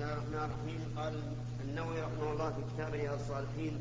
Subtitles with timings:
[0.00, 0.80] الله الرحمن الرحيم.
[0.96, 1.22] قال
[1.64, 3.78] النووي رحمه الله في كتاب رياض الصالحين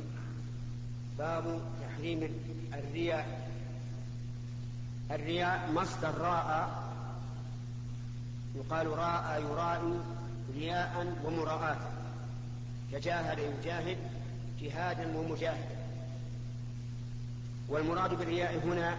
[1.17, 2.29] باب تحريم
[2.73, 3.49] الرياء.
[5.11, 6.83] الرياء مصدر راء
[8.55, 9.99] يقال راء يرائي
[10.55, 11.77] رياء ومراءة.
[12.91, 13.97] كجاهد يجاهد
[14.61, 15.77] جهادا ومجاهدا.
[17.69, 18.97] والمراد بالرياء هنا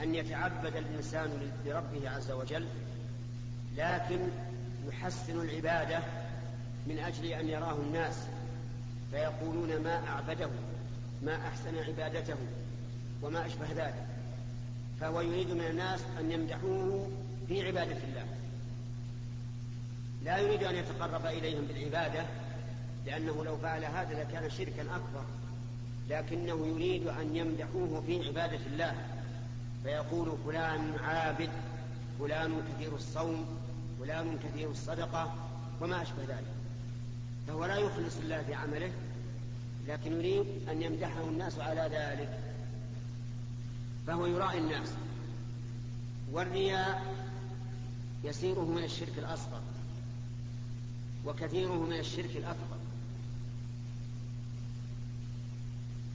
[0.00, 2.66] أن يتعبد الإنسان لربه عز وجل
[3.76, 4.18] لكن
[4.88, 5.98] يحسن العبادة
[6.86, 8.26] من أجل أن يراه الناس
[9.10, 10.50] فيقولون ما أعبده
[11.22, 12.36] ما أحسن عبادته
[13.22, 14.06] وما أشبه ذلك.
[15.00, 17.08] فهو يريد من الناس أن يمدحوه
[17.48, 18.26] في عبادة الله.
[20.24, 22.24] لا يريد أن يتقرب إليهم بالعبادة
[23.06, 25.24] لأنه لو فعل هذا لكان شركا أكبر.
[26.10, 28.94] لكنه يريد أن يمدحوه في عبادة الله.
[29.82, 31.50] فيقول فلان عابد
[32.18, 33.63] فلان كثير الصوم
[34.04, 35.34] فلان كثير الصدقة
[35.80, 36.54] وما أشبه ذلك.
[37.48, 38.92] فهو لا يخلص الله في عمله
[39.88, 42.38] لكن يريد أن يمدحه الناس على ذلك.
[44.06, 44.88] فهو يرائي الناس.
[46.32, 47.14] والرياء
[48.24, 49.60] يسيره من الشرك الأصغر
[51.26, 52.76] وكثيره من الشرك الأكبر.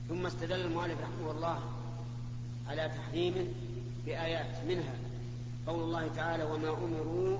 [0.08, 1.60] ثم استدل المؤلف رحمه الله
[2.68, 3.46] على تحريمه
[4.06, 4.94] بآيات منها.
[5.66, 7.38] قول الله تعالى وما أمروا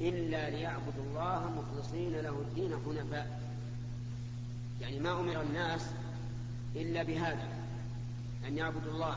[0.00, 3.40] إلا ليعبدوا الله مخلصين له الدين حنفاء.
[4.80, 5.86] يعني ما أمر الناس
[6.76, 7.48] إلا بهذا
[8.48, 9.16] أن يعبدوا الله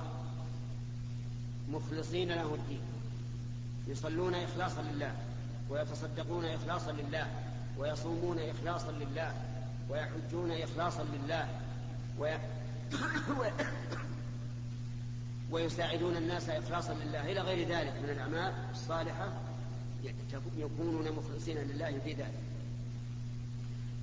[1.69, 2.81] مخلصين له الدين.
[3.87, 5.15] يصلون إخلاصا لله
[5.69, 7.27] ويتصدقون إخلاصا لله
[7.77, 9.31] ويصومون إخلاصا لله
[9.89, 11.47] ويحجون إخلاصا لله
[12.19, 12.37] وي...
[15.51, 17.31] ويساعدون الناس إخلاصا لله.
[17.31, 19.33] إلى غير ذلك من الأعمال الصالحة
[20.57, 22.39] يكونون مخلصين لله في ذلك.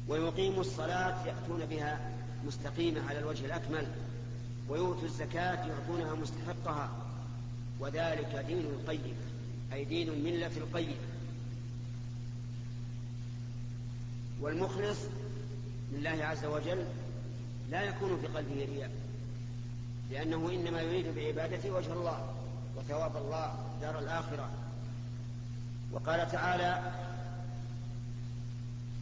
[0.08, 2.10] ويقيموا الصلاة يأتون بها
[2.46, 3.86] مستقيمة على الوجه الأكمل.
[4.68, 6.90] ويؤتوا الزكاة يعطونها مستحقها.
[7.80, 9.16] وذلك دين القيم
[9.72, 10.94] أي دين الملة القيمة
[14.40, 14.98] والمخلص
[15.92, 16.84] لله عز وجل
[17.70, 18.90] لا يكون في قلبه رياء.
[20.10, 22.34] لأنه إنما يريد بعبادته وجه الله
[22.76, 24.50] وثواب الله دار الآخرة.
[25.92, 26.92] وقال تعالى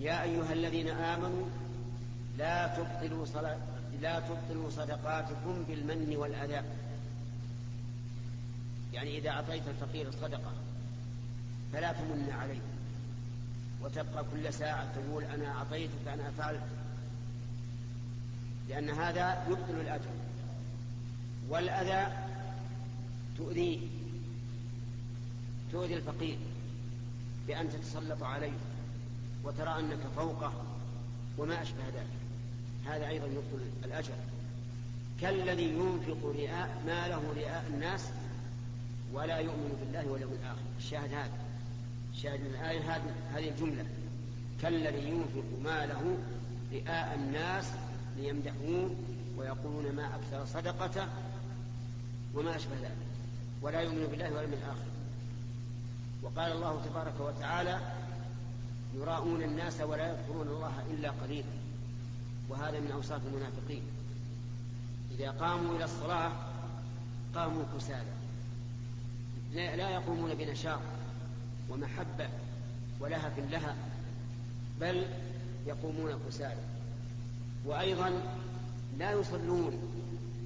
[0.01, 1.47] يا أيها الذين آمنوا
[2.39, 3.57] لا تبطلوا صلاة
[4.01, 6.63] لا تبطلوا صدقاتكم بالمن والأذى.
[8.93, 10.53] يعني إذا أعطيت الفقير الصدقة
[11.73, 12.61] فلا تمن عليه
[13.83, 16.63] وتبقى كل ساعة تقول أنا أعطيتك أنا فعلت
[18.69, 20.11] لأن هذا يبطل الأجر.
[21.53, 22.13] والأذى
[23.39, 23.79] تؤذيه
[25.73, 26.39] تؤذي الفقير
[27.47, 28.53] بأن تتسلط عليه
[29.45, 30.53] وترى أنك فوقه
[31.39, 32.07] وما أشبه ذلك.
[32.87, 34.15] هذا أيضا يبطل الأجر.
[35.21, 38.09] كالذي ينفق رئاء ما له رئاء الناس
[39.13, 40.63] ولا يؤمن بالله واليوم الآخر.
[40.79, 41.39] الشاهد هذا.
[42.15, 43.03] الشاهد من الآية
[43.35, 43.87] هذه الجملة.
[44.63, 46.17] كالذي ينفق ماله
[46.73, 47.71] رئاء الناس
[48.17, 48.95] ليمدحوه
[49.37, 51.07] ويقولون ما أكثر صدقته
[52.35, 52.97] وما أشبه ذلك.
[53.63, 54.87] ولا يؤمن بالله واليوم الآخر
[56.23, 57.81] وقال الله تبارك وتعالى
[58.95, 61.49] يراءون الناس ولا يذكرون الله إلا قليلا.
[62.49, 63.83] وهذا من أوصاف المنافقين.
[65.11, 66.33] إذا قاموا إلى الصلاة
[67.35, 68.13] قاموا كسالى.
[69.53, 70.81] لا يقومون بنشاط
[71.71, 72.29] ومحبة
[73.01, 73.77] ولهف لها
[74.81, 75.07] بل
[75.67, 76.63] يقومون كسالى.
[77.65, 78.13] وأيضا
[78.99, 79.79] لا يصلون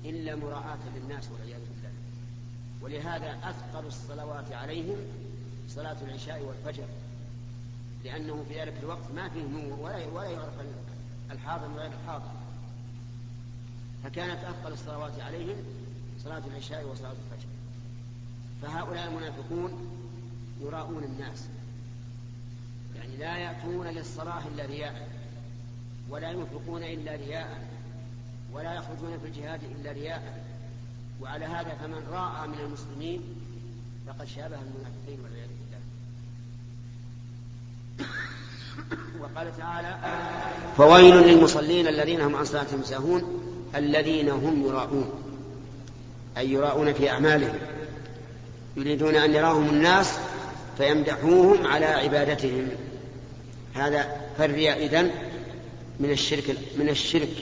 [0.05, 1.61] إلا مراعاة للناس والعياذ
[2.87, 4.97] ولهذا أثقل الصلوات عليهم
[5.69, 6.85] صلاة العشاء والفجر
[8.05, 10.55] لأنه في ذلك الوقت ما فيه نور ولا ولا يعرف
[11.31, 12.31] الحاضر غير الحاضر.
[14.05, 15.57] فكانت أثقل الصلوات عليهم
[16.25, 17.49] صلاة العشاء وصلاة الفجر.
[18.63, 19.89] فهؤلاء المنافقون
[20.61, 21.49] يراؤون الناس
[22.97, 25.09] يعني لا يأتون للصلاة إلا رياء
[26.09, 27.69] ولا ينفقون إلا رياء
[28.53, 30.56] ولا يخرجون في الجهاد إلا رياء.
[31.21, 33.23] وعلى هذا فمن راى من المسلمين
[34.07, 35.81] فقد شابه المنافقين والعياذ بالله.
[39.21, 39.99] وقال تعالى
[40.77, 43.23] فويل للمصلين الذين هم عن صلاتهم ساهون
[43.75, 45.11] الذين هم يراءون.
[46.37, 47.59] أي يراءون في أعمالهم.
[48.77, 50.19] يريدون أن يراهم الناس
[50.79, 52.69] فيمدحوهم على عبادتهم.
[53.75, 55.11] هذا فالرياء إذن
[56.01, 57.37] من الشرك من الشرك.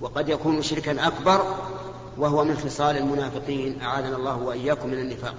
[0.00, 1.56] وقد يكون شركا أكبر
[2.18, 5.34] وهو من خصال المنافقين أعاذنا الله وإياكم من النفاق.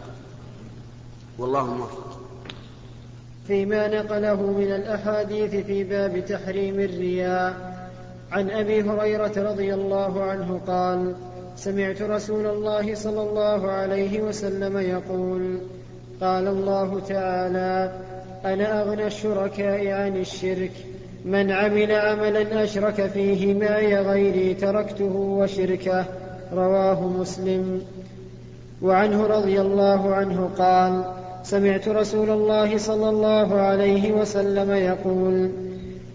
[1.39, 2.19] والله الموفق
[3.47, 7.75] فيما نقله من الأحاديث في باب تحريم الرياء
[8.31, 11.15] عن أبي هريرة رضي الله عنه قال
[11.55, 15.59] سمعت رسول الله صلى الله عليه وسلم يقول
[16.21, 18.01] قال الله تعالى
[18.45, 20.71] أنا أغنى الشركاء عن الشرك
[21.25, 26.05] من عمل عملا أشرك فيه معي غيري تركته وشركه.
[26.53, 27.81] رواه مسلم.
[28.81, 31.03] وعنه رضي الله عنه قال
[31.43, 35.51] سمعت رسول الله صلى الله عليه وسلم يقول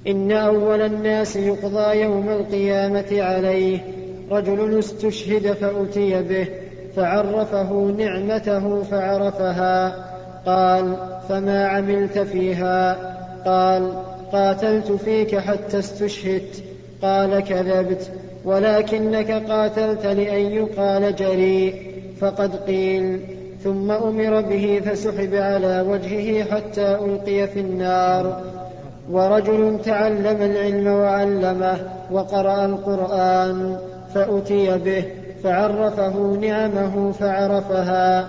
[0.06, 3.78] إن أول الناس يقضى يوم القيامة عليه
[4.30, 6.48] رجل استشهد فأتي به
[6.96, 10.10] فعرفه نعمته فعرفها.
[10.46, 10.96] قال
[11.28, 12.96] فما عملت فيها؟
[13.46, 13.92] قال
[14.32, 16.64] قاتلت فيك حتى استشهدت.
[17.02, 18.10] قال كذبت.
[18.44, 21.75] ولكنك قاتلت لأن يقال جريء
[22.20, 23.20] فقد قيل.
[23.64, 28.42] ثم أمر به فسحب على وجهه حتى ألقي في النار.
[29.10, 31.76] ورجل تعلم العلم وعلمه
[32.10, 33.76] وقرأ القرآن
[34.14, 35.04] فأتي به
[35.44, 38.20] فعرفه نعمه فعرفها.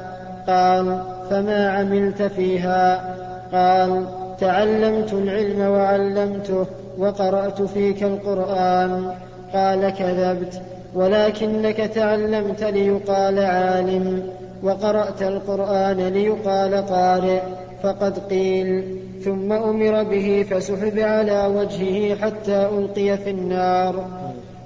[0.47, 3.15] قال فما عملت فيها؟
[3.53, 4.05] قال
[4.39, 6.65] تعلمت العلم وعلمته
[6.97, 9.11] وقرأت فيك القرآن.
[9.53, 10.61] قال كذبت
[10.95, 14.23] ولكنك تعلمت ليقال عالم
[14.63, 17.41] وقرأت القرآن ليقال قارئ
[17.83, 24.05] فقد قيل ثم أمر به فسحب على وجهه حتى ألقي في النار.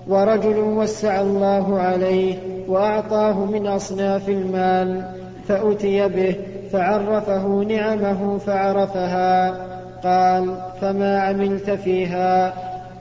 [0.08, 2.36] ورجل وسع الله عليه
[2.68, 5.12] وأعطاه من أصناف المال
[5.48, 6.36] فأتي به
[6.72, 9.50] فعرفه نعمه فعرفها
[10.04, 12.54] قال فما عملت فيها؟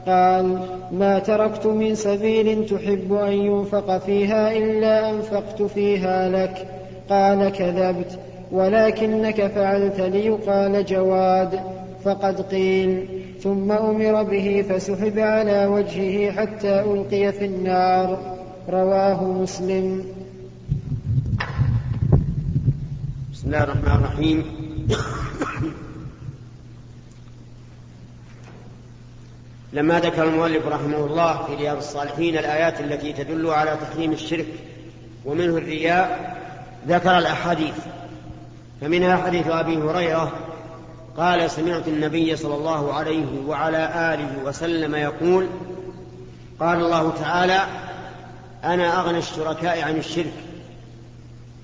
[0.07, 0.59] قال
[0.93, 6.69] ما تركت من سبيل تحب أن ينفق فيها إلا أنفقت فيها لك.
[7.11, 8.19] قال كذبت
[8.53, 11.61] ولكنك فعلت ليقال جواد.
[12.05, 13.09] فقد قيل
[13.41, 18.37] ثم أمر به فسحب على وجهه حتى ألقي في النار.
[18.71, 20.05] رواه مسلم.
[23.33, 24.45] بسم الله الرحمن الرحيم.
[29.75, 34.47] لما ذكر المؤلف رحمه الله في رياض الصالحين الآيات التي تدل على تحريم الشرك
[35.25, 36.37] ومنه الرياء
[36.89, 37.75] ذكر الأحاديث.
[38.81, 40.33] فمنها حديث أبي هريرة
[41.17, 45.47] قال سمعت النبي صلى الله عليه وعلى آله وسلم يقول
[46.61, 47.61] قال الله تعالى
[48.65, 50.35] أنا أغنى الشركاء عن الشرك.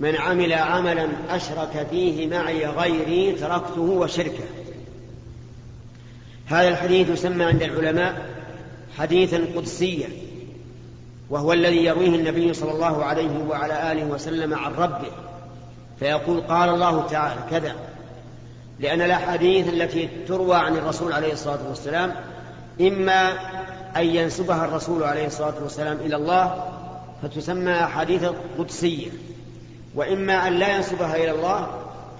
[0.01, 4.45] من عمل عملا أشرك فيه معي غيري تركته وشركه.
[6.51, 8.27] هذا الحديث يسمى عند العلماء
[8.99, 10.09] حديثا قدسيا
[11.31, 15.11] وهو الذي يرويه النبي صلى الله عليه وعلى آله وسلم عن ربه
[16.01, 17.75] فيقول قال الله تعالى كذا
[18.81, 22.15] لأن الأحاديث التي تروى عن الرسول عليه الصلاة والسلام
[22.81, 23.33] إما
[23.97, 26.65] أن ينسبها الرسول عليه الصلاة والسلام إلى الله
[27.23, 28.25] فتسمى أحاديث
[28.59, 29.11] قدسية
[29.95, 31.67] وإما أن لا ينسبها إلى الله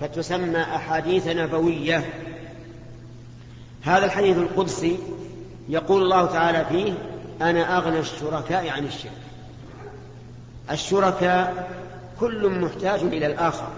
[0.01, 2.05] فتسمى أحاديث نبوية.
[3.83, 4.99] هذا الحديث القدسي
[5.69, 6.93] يقول الله تعالى فيه
[7.43, 9.13] أنا أغنى الشركاء عن الشرك.
[10.71, 11.71] الشركاء
[12.21, 13.69] كل محتاج إلى الآخر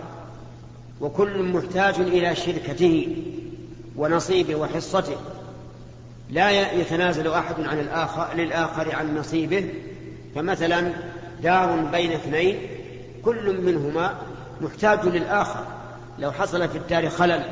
[1.00, 3.16] وكل محتاج إلى شركته
[3.96, 5.16] ونصيبه وحصته.
[6.30, 9.70] لا يتنازل أحد عن الآخر للآخر عن نصيبه.
[10.34, 10.92] فمثلا
[11.42, 12.58] دار بين اثنين
[13.24, 14.14] كل منهما
[14.60, 15.64] محتاج للآخر.
[16.18, 17.44] لو حصل في الدار خلل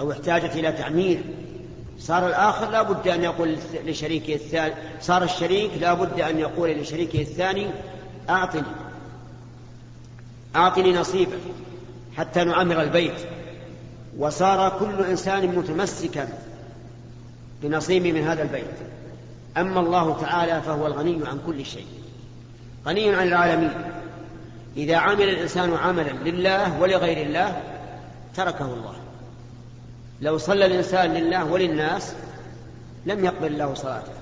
[0.00, 1.20] أو احتاجت إلى تعمير
[1.98, 7.20] صار الآخر لا بد أن يقول لشريكه الثاني صار الشريك لا بد أن يقول لشريكه
[7.20, 7.70] الثاني
[8.30, 8.62] أعطني
[10.56, 11.36] أعطني نصيبا
[12.16, 13.14] حتى نعمر البيت.
[14.18, 16.28] وصار كل إنسان متمسكا
[17.62, 18.74] بنصيبه من هذا البيت.
[19.56, 21.86] أما الله تعالى فهو الغني عن كل شيء
[22.86, 23.72] غني عن العالمين.
[24.76, 27.62] إذا عمل الإنسان عملا لله ولغير الله
[28.36, 28.94] تركه الله.
[30.22, 32.14] لو صلى الإنسان لله وللناس
[33.06, 34.12] لم يقبل الله صلاته.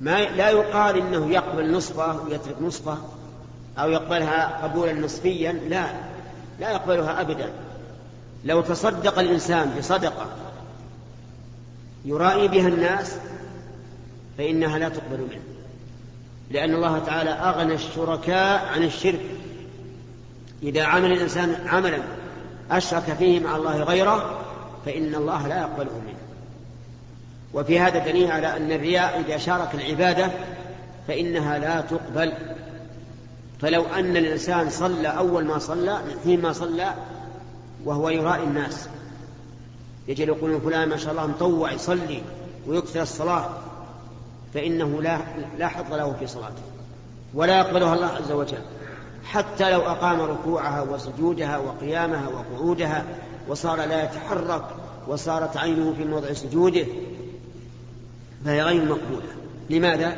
[0.00, 2.98] ما لا يقال إنه يقبل نصفه ويترك نصفه
[3.78, 5.86] أو يقبلها قبولا نصفيا لا
[6.60, 7.52] لا يقبلها أبدا.
[8.44, 10.26] لو تصدق الإنسان بصدقة
[12.04, 13.16] يرائي بها الناس
[14.38, 15.42] فإنها لا تقبل منه.
[16.50, 19.26] لأن الله تعالى أغنى الشركاء عن الشرك.
[20.62, 21.98] إذا عمل الإنسان عملا
[22.70, 24.40] أشرك فيه مع الله غيره
[24.86, 26.18] فإن الله لا يقبله منه.
[27.54, 30.30] وفي هذا دليل على أن الرياء إذا شارك العبادة
[31.08, 32.32] فإنها لا تقبل.
[33.60, 36.94] فلو أن الإنسان صلى أول ما صلى حين ما صلى
[37.84, 38.88] وهو يرائي الناس.
[40.08, 42.22] يجي يقولون فلان ما شاء الله مطوع يصلي
[42.66, 43.48] ويكثر الصلاة
[44.54, 45.18] فإنه لا
[45.58, 46.62] لا حظ له في صلاته
[47.34, 48.62] ولا يقبلها الله عز وجل.
[49.24, 53.04] حتى لو أقام ركوعها وسجودها وقيامها وقعودها
[53.48, 54.64] وصار لا يتحرك
[55.08, 56.86] وصارت عينه في موضع سجوده
[58.44, 59.28] فهي غير مقبولة.
[59.70, 60.16] لماذا؟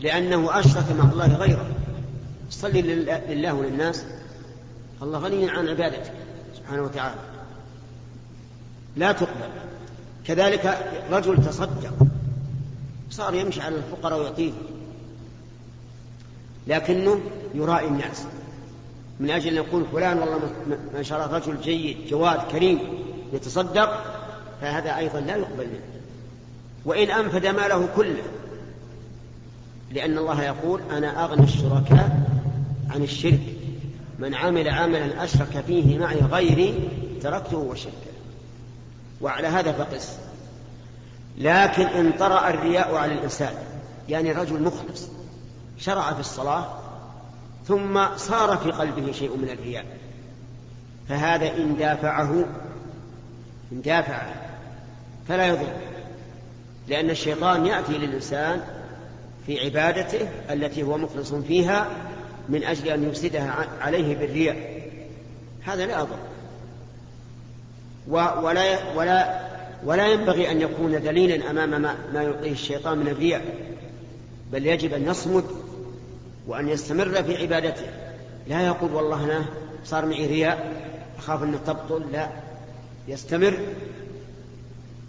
[0.00, 1.66] لأنه أشرك مع الله غيره.
[2.50, 4.04] صلي لله وللناس.
[5.02, 6.10] الله غني عن عبادته
[6.56, 7.20] سبحانه وتعالى.
[8.96, 9.50] لا تقبل.
[10.26, 11.94] كذلك رجل تصدق
[13.10, 14.75] صار يمشي على الفقراء ويعطيهم
[16.66, 17.20] لكنه
[17.54, 18.24] يرائي الناس.
[19.20, 20.40] من أجل أن يقول فلان والله
[20.94, 22.78] ما شاء الله رجل جيد جواد كريم
[23.32, 24.04] يتصدق
[24.60, 25.80] فهذا أيضا لا يقبل منه.
[26.84, 28.22] وإن أنفد ماله كله
[29.92, 32.28] لأن الله يقول أنا أغنى الشركاء
[32.90, 33.40] عن الشرك.
[34.18, 36.88] من عمل عملا أشرك فيه معي غيري
[37.22, 38.16] تركته وشركه.
[39.20, 40.16] وعلى هذا فقس.
[41.38, 43.54] لكن إن طرأ الرياء على الإنسان.
[44.08, 45.08] يعني رجل مخلص.
[45.78, 46.66] شرع في الصلاة
[47.68, 49.84] ثم صار في قلبه شيء من الرياء.
[51.08, 52.44] فهذا إن دافعه
[53.72, 54.34] إن دافعه
[55.28, 55.72] فلا يضر.
[56.88, 58.60] لأن الشيطان يأتي للإنسان
[59.46, 61.88] في عبادته التي هو مخلص فيها
[62.48, 64.82] من أجل أن يفسدها عليه بالرياء.
[65.62, 66.18] هذا لا يضر.
[68.08, 69.46] ولا ولا
[69.84, 73.44] ولا ينبغي أن يكون دليلا أمام ما, ما يعطيه الشيطان من الرياء
[74.52, 75.44] بل يجب أن يصمد
[76.46, 77.86] وأن يستمر في عبادته.
[78.46, 79.44] لا يقول والله أنا
[79.84, 80.82] صار معي رياء
[81.18, 82.28] أخاف أن تبطل لا.
[83.08, 83.58] يستمر.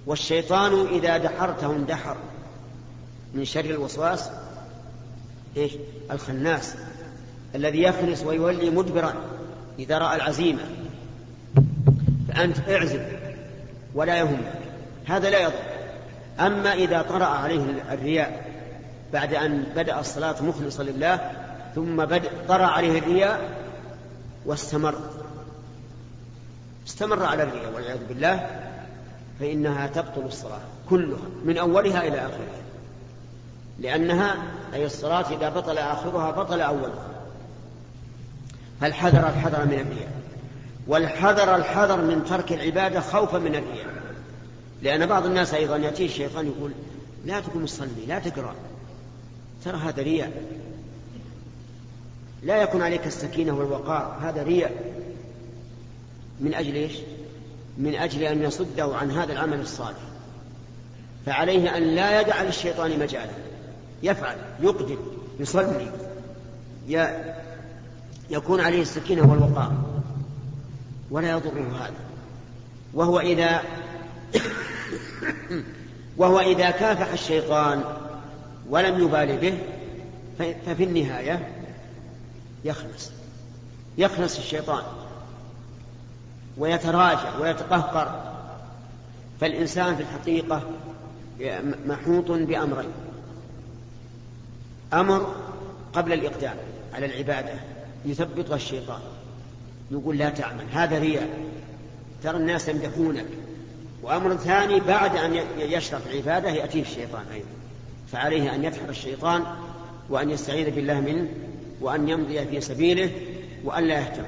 [0.06, 2.18] والشيطان إذا دحرته اندحر.
[3.34, 4.30] من شر الوسواس
[5.58, 5.72] إيش؟
[6.12, 6.76] الخناس.
[7.56, 9.14] الذي يخلص ويولي مدبرا
[9.80, 10.62] إذا رأى العزيمة.
[12.28, 13.02] فأنت اعزم
[13.96, 14.54] ولا يهمك
[15.06, 15.78] هذا لا يضر.
[16.40, 18.47] أما إذا طرأ عليه الرياء
[19.14, 21.32] بعد أن بدأ الصلاة مخلصا لله
[21.76, 23.60] ثم بدأ طرأ عليه الرياء
[24.46, 24.96] واستمر.
[26.88, 28.50] استمر على الرياء والعياذ بالله
[29.40, 30.60] فإنها تبطل الصلاة
[30.90, 32.62] كلها من أولها إلى آخرها.
[33.80, 34.36] لأنها
[34.74, 37.08] أي الصلاة إذا بطل آخرها بطل أولها.
[38.82, 40.12] فالحذر الحذر من الرياء؟
[40.88, 43.88] والحذر الحذر من ترك العبادة خوفا من الرياء.
[44.82, 46.72] لأن بعض الناس أيضا يأتيه الشيطان يقول
[47.26, 48.56] لا تكن تصلي لا تقرأ.
[49.68, 50.32] ترى هذا رياء.
[52.44, 54.94] لا يكون عليك السكينة والوقار هذا رياء.
[56.40, 56.94] من أجل إيش؟
[57.78, 59.98] من أجل أن يصده عن هذا العمل الصالح.
[61.26, 63.32] فعليه أن لا يدع للشيطان مجالا.
[64.04, 64.98] يفعل يقدم
[65.40, 65.92] يصلي.
[68.30, 69.74] يكون عليه السكينة والوقار.
[71.12, 71.94] ولا يضره هذا.
[72.94, 73.62] وهو إذا
[76.18, 77.84] وهو إذا كافح الشيطان
[78.70, 79.58] ولم يبال به
[80.66, 81.52] ففي النهاية
[82.66, 83.12] يخلص.
[83.98, 84.84] يخلص الشيطان.
[86.58, 88.34] ويتراجع ويتقهقر.
[89.42, 90.62] فالإنسان في الحقيقة
[91.86, 92.92] محوط بأمرين.
[94.94, 95.36] أمر
[95.94, 96.56] قبل الإقدام
[96.94, 97.54] على العبادة
[98.06, 99.02] يثبطها الشيطان.
[99.92, 101.30] يقول لا تعمل هذا رياء.
[102.24, 103.26] ترى الناس يمدحونك.
[104.04, 107.48] وأمر ثاني بعد أن يشرف العبادة يأتيه الشيطان أيضا.
[108.12, 109.44] فعليه أن يدحر الشيطان
[110.10, 111.28] وأن يستعيذ بالله منه
[111.82, 113.12] وأن يمضي في سبيله
[113.64, 114.24] وأن لا يهتم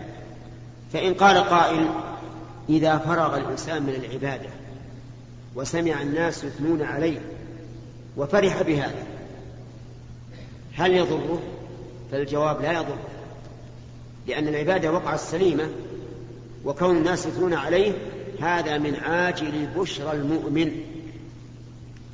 [0.93, 1.89] فإن قال قائل
[2.69, 4.49] إذا فرغ الإنسان من العبادة
[5.55, 7.21] وسمع الناس يثنون عليه
[8.17, 9.03] وفرح بهذا
[10.73, 11.41] هل يضره؟
[12.11, 13.07] فالجواب لا يضره
[14.27, 15.69] لأن العبادة وقعت سليمة
[16.65, 17.93] وكون الناس يثنون عليه
[18.41, 20.71] هذا من عاجل بشرى المؤمن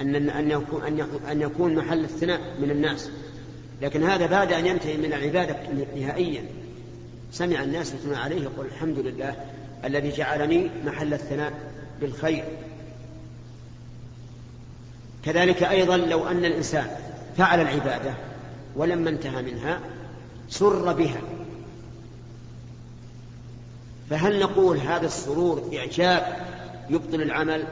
[0.02, 0.84] أن أن يكون
[1.32, 3.10] أن يكون محل الثناء من الناس.
[3.82, 5.58] لكن هذا بعد أن ينتهي من العبادة
[5.96, 6.46] نهائيا.
[7.32, 9.36] سمع الناس يثنون عليه يقول الحمد لله
[9.86, 11.54] الذي جعلني محل الثناء
[12.02, 12.44] بالخير.
[15.26, 16.88] كذلك أيضا لو أن الإنسان
[17.38, 18.14] فعل العبادة
[18.76, 19.80] ولما انتهى منها
[20.50, 21.22] سر بها.
[24.10, 26.38] فهل نقول هذا السرور إعجاب
[26.90, 27.64] يبطل العمل؟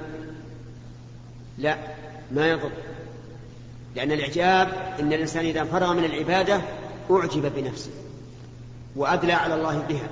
[1.58, 1.93] لا.
[2.34, 2.72] ما يضر.
[3.96, 4.68] لأن الإعجاب
[5.00, 6.62] إن الإنسان إذا فرغ من العبادة
[7.12, 7.92] أعجب بنفسه
[8.96, 10.08] وأدلى على الله بها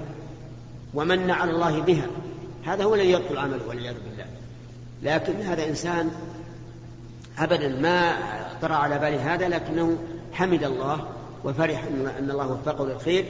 [0.94, 2.08] ومن على الله بها.
[2.66, 4.26] هذا هو الذي يبطل عمله والعياذ بالله.
[5.04, 6.12] لكن هذا إنسان
[7.38, 8.18] أبدا ما
[8.62, 9.98] طرأ على باله هذا لكنه
[10.34, 11.08] حمد الله
[11.44, 11.84] وفرح
[12.20, 13.26] أن الله وفقه للخير.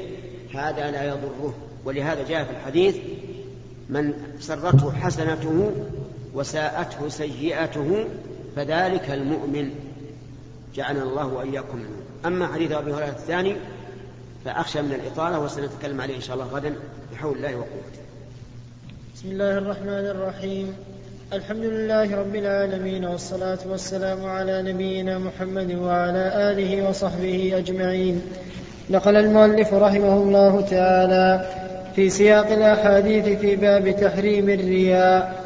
[0.53, 1.53] هذا لا يضره.
[1.85, 2.95] ولهذا جاء في الحديث
[3.89, 5.71] من سرته حسنته
[6.33, 8.05] وساءته سيئته
[8.55, 9.69] فذلك المؤمن
[10.75, 12.01] جعلنا الله وإياكم منه.
[12.25, 13.55] أما حديث أبي هريرة الثاني
[14.45, 16.73] فأخشى من الإطالة وسنتكلم عليه إن شاء الله غدا
[17.13, 18.01] بحول الله وقوته.
[19.15, 20.75] بسم الله الرحمن الرحيم.
[21.33, 28.21] الحمد لله رب العالمين والصلاة والسلام على نبينا محمد وعلى آله وصحبه أجمعين.
[28.89, 31.49] نقل المؤلف رحمه الله تعالى
[31.95, 35.40] في سياق الأحاديث في باب تحريم الرياء.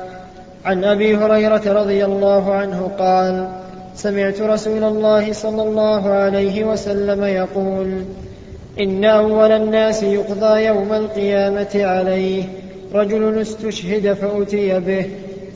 [0.65, 3.49] عن أبي هريرة رضي الله عنه قال
[3.95, 8.03] سمعت رسول الله صلى الله عليه وسلم يقول
[8.79, 12.43] إن أول الناس يقضى يوم القيامة عليه
[12.93, 15.05] رجل استشهد فأتي به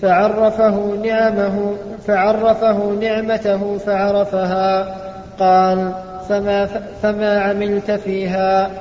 [0.01, 1.73] فعرفه نعمه
[2.07, 4.95] فعرفه نعمته فعرفها
[5.39, 5.93] قال
[6.29, 6.65] فما,
[7.01, 8.71] فما عملت فيها؟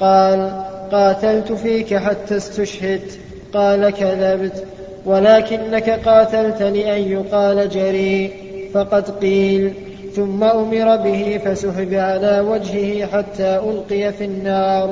[0.00, 3.18] قال قاتلت فيك حتى استشهدت
[3.52, 4.64] قال كذبت.
[5.06, 8.32] ولكنك قاتلت لأن يقال جريء
[8.74, 9.72] فقد قيل.
[10.16, 14.90] ثم أمر به فسحب على وجهه حتى ألقي في النار.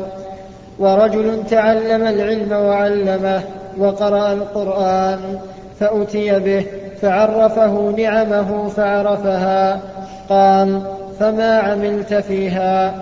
[0.79, 3.43] ورجل تعلم العلم وعلمه
[3.79, 5.39] وقرأ القرآن
[5.81, 6.67] فأتي به
[7.01, 9.81] فعرفه نعمه فعرفها.
[10.29, 10.81] قال
[11.21, 12.95] فما عملت فيها؟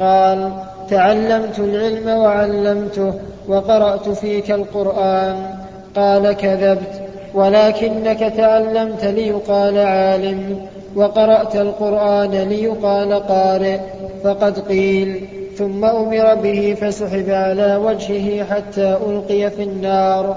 [0.00, 0.52] قال
[0.90, 3.14] تعلمت العلم وعلمته
[3.48, 5.57] وقرأت فيك القرآن.
[5.98, 7.02] قال كذبت
[7.34, 10.60] ولكنك تعلمت ليقال عالم
[10.96, 13.78] وقرأت القرآن ليقال قارئ
[14.24, 20.36] فقد قيل ثم أمر به فسحب على وجهه حتى ألقي في النار.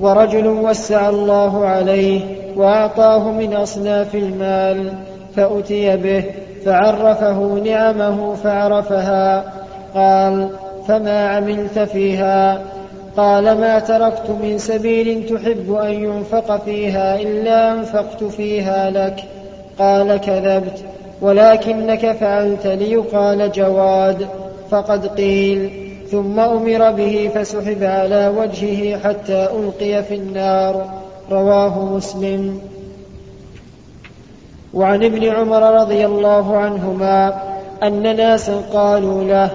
[0.00, 2.20] ورجل وسع الله عليه
[2.56, 4.92] وأعطاه من أصناف المال
[5.36, 6.24] فأتي به
[6.64, 9.44] فعرفه نعمه فعرفها
[9.94, 10.48] قال
[10.88, 12.60] فما عملت فيها؟
[13.18, 19.24] قال ما تركت من سبيل تحب أن ينفق فيها إلا أنفقت فيها لك.
[19.78, 20.84] قال كذبت
[21.20, 24.26] ولكنك فعلت ليقال جواد.
[24.70, 25.70] فقد قيل
[26.10, 30.86] ثم أمر به فسحب على وجهه حتى ألقي في النار.
[31.30, 32.60] رواه مسلم.
[34.74, 37.42] وعن ابن عمر رضي الله عنهما
[37.82, 39.50] أن ناسا قالوا له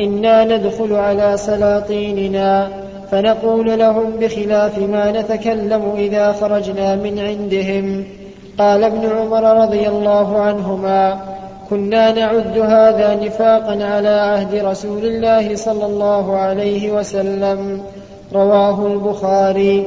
[0.00, 2.77] إنا ندخل على سلاطيننا.
[3.10, 8.04] فنقول لهم بخلاف ما نتكلم إذا خرجنا من عندهم.
[8.58, 11.20] قال ابن عمر رضي الله عنهما
[11.70, 17.82] كنا نعد هذا نفاقا على عهد رسول الله صلى الله عليه وسلم.
[18.32, 19.86] رواه البخاري.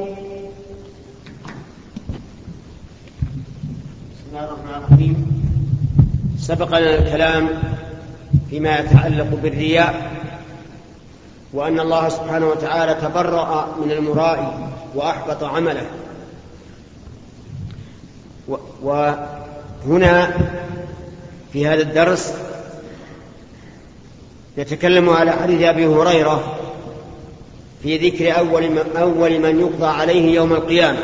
[4.10, 5.16] بسم الله الرحمن الرحيم.
[6.38, 7.48] سبق لنا الكلام
[8.50, 9.94] فيما يتعلق بالرياء.
[11.52, 15.86] وأن الله سبحانه وتعالى تبرأ من المرائي وأحبط عمله.
[18.82, 20.36] وهنا
[21.52, 22.34] في هذا الدرس
[24.58, 26.58] نتكلم على حديث أبي هريرة
[27.82, 30.98] في ذكر أول من, أول من يقضى عليه يوم القيامة.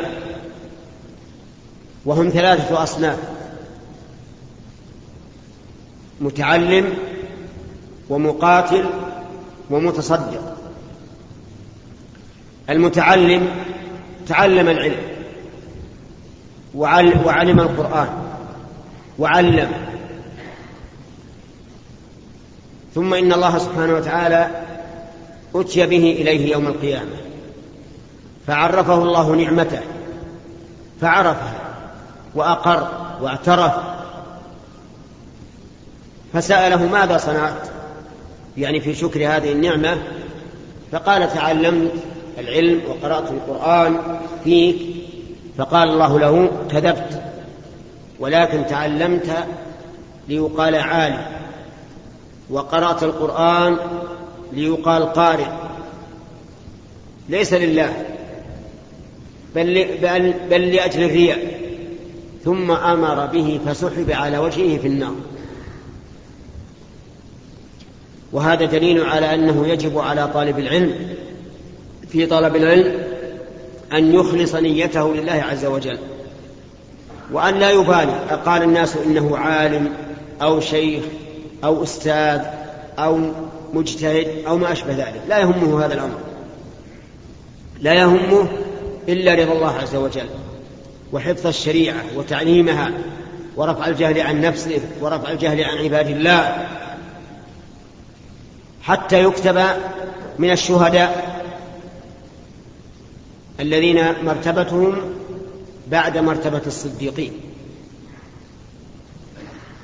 [2.05, 3.19] وهم ثلاثة أصناف.
[6.21, 6.93] متعلم
[8.09, 8.85] ومقاتل
[9.69, 10.55] ومتصدق.
[12.69, 13.47] المتعلم
[14.27, 15.01] تعلم العلم
[16.75, 18.09] وعلم القرآن
[19.19, 19.71] وعلم.
[22.95, 24.65] ثم إن الله سبحانه وتعالى
[25.55, 27.15] أتي به إليه يوم القيامة.
[28.47, 29.81] فعرفه الله نعمته
[31.01, 31.53] فعرفها
[32.35, 33.73] وأقر واعترف
[36.33, 37.78] فسأله ماذا صنعت؟
[38.57, 39.97] يعني في شكر هذه النعمة
[40.91, 41.91] فقال تعلمت
[42.39, 43.97] العلم وقرأت القرآن
[44.43, 44.75] فيك
[45.57, 47.21] فقال الله له كذبت
[48.19, 49.47] ولكن تعلمت
[50.27, 51.25] ليقال عالم
[52.49, 53.77] وقرأت القرآن
[54.53, 55.47] ليقال قارئ.
[57.29, 58.05] ليس لله
[59.55, 61.59] بل, بل, بل لأجل الرياء
[62.43, 65.15] ثم أمر به فسحب على وجهه في النار.
[68.31, 70.93] وهذا دليل على أنه يجب على طالب العلم
[72.09, 73.03] في طلب العلم
[73.93, 75.97] أن يخلص نيته لله عز وجل
[77.31, 78.19] وأن لا يبالي.
[78.45, 79.89] قال الناس إنه عالم
[80.41, 81.03] أو شيخ
[81.63, 82.41] أو أستاذ
[82.99, 83.19] أو
[83.73, 85.21] مجتهد أو ما أشبه ذلك.
[85.29, 86.17] لا يهمه هذا الأمر.
[87.81, 88.47] لا يهمه
[89.09, 90.29] إلا رضا الله عز وجل
[91.13, 92.91] وحفظ الشريعة وتعليمها
[93.55, 96.67] ورفع الجهل عن نفسه ورفع الجهل عن عباد الله.
[98.89, 99.61] حتى يكتب
[100.39, 101.41] من الشهداء
[103.59, 104.95] الذين مرتبتهم
[105.87, 107.33] بعد مرتبة الصديقين.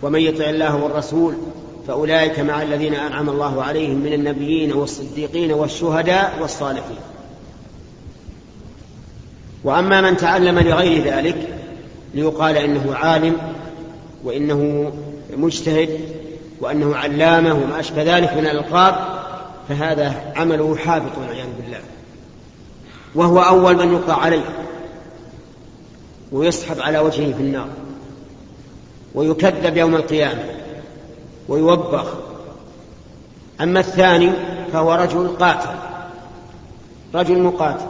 [0.02, 1.34] ومن يطع الله والرسول
[1.88, 7.00] فأولئك مع الذين أنعم الله عليهم من النبيين والصديقين والشهداء والصالحين.
[9.64, 11.60] وأما من تعلم لغير ذلك
[12.14, 13.38] ليقال إنه عالم
[14.24, 14.92] وإنه
[15.38, 16.00] مجتهد
[16.62, 18.96] وأنه علامة وما أشبه ذلك من الألقاب
[19.70, 21.80] فهذا عمله حابط والعياذ بالله.
[23.16, 24.46] وهو أول من يقطع عليه
[26.32, 27.68] ويسحب على وجهه في النار
[29.16, 30.44] ويكذب يوم القيامة
[31.48, 32.14] ويوبخ.
[33.62, 34.32] أما الثاني
[34.74, 35.70] فهو رجل قاتل
[37.16, 37.86] رجل مقاتل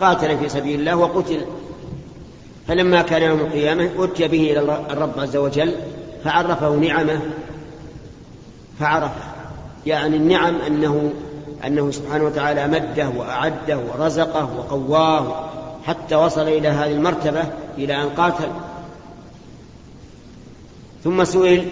[0.00, 1.44] قاتل في سبيل الله وقتل.
[2.68, 4.60] فلما كان يوم القيامة أتي به إلى
[4.90, 5.74] الرب عز وجل
[6.26, 7.20] فعرفه نعمه
[8.80, 9.22] فعرفه.
[9.86, 11.12] يعني النعم أنه
[11.66, 15.50] أنه سبحانه وتعالى أمده وأعده ورزقه وقواه
[15.86, 17.44] حتى وصل إلى هذه المرتبة
[17.78, 18.48] إلى أن قاتل.
[21.04, 21.68] ثم سئل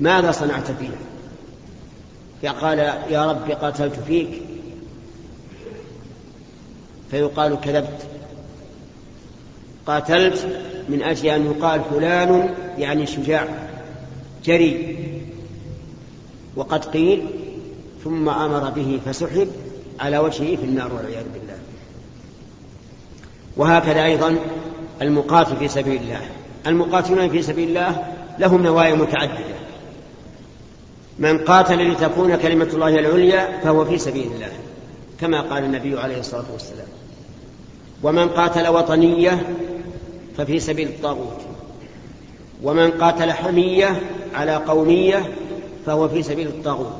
[0.00, 0.90] ماذا صنعت فيه
[2.42, 2.78] فقال
[3.10, 4.42] يا رب قاتلت فيك.
[7.10, 8.06] فيقال كذبت.
[9.86, 10.46] قاتلت
[10.88, 13.71] من أجل أن يقال فلان يعني شجاع.
[14.44, 14.96] جري.
[16.56, 17.26] وقد قيل
[18.04, 19.48] ثم أمر به فسحب
[20.00, 21.58] على وجهه في النار والعياذ بالله.
[23.56, 24.36] وهكذا أيضا
[25.02, 26.20] المقاتل في سبيل الله.
[26.66, 28.04] المقاتلون في سبيل الله
[28.38, 29.56] لهم نوايا متعددة.
[31.18, 34.52] من قاتل لتكون كلمة الله العليا فهو في سبيل الله
[35.20, 36.88] كما قال النبي عليه الصلاة والسلام.
[38.02, 39.56] ومن قاتل وطنية
[40.36, 41.40] ففي سبيل الطاغوت.
[42.62, 44.02] ومن قاتل حمية
[44.34, 45.32] على قومية
[45.86, 46.98] فهو في سبيل الطاغوت.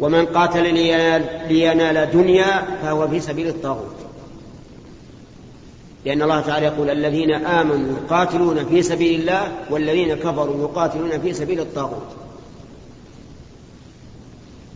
[0.00, 0.74] ومن قاتل
[1.48, 3.96] لينال, دنيا فهو في سبيل الطاغوت.
[6.04, 11.60] لأن الله تعالى يقول الذين آمنوا يقاتلون في سبيل الله والذين كفروا يقاتلون في سبيل
[11.60, 12.08] الطاغوت.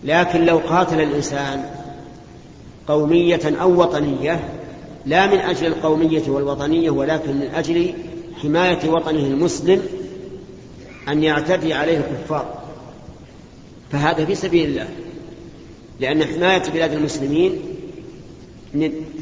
[0.04, 1.64] لكن لو قاتل الإنسان
[2.88, 4.48] قومية أو وطنية
[5.06, 7.94] لا من أجل القومية والوطنية ولكن من أجل
[8.42, 9.82] حماية وطنه المسلم
[11.08, 12.62] أن يعتدي عليه الكفار.
[13.92, 14.88] فهذا في سبيل الله
[16.00, 17.62] لأن حماية بلاد المسلمين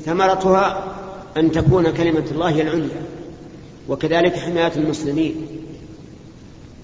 [0.05, 0.95] ثمرتها
[1.37, 3.03] أن تكون كلمة الله العليا
[3.89, 5.47] وكذلك حماية المسلمين.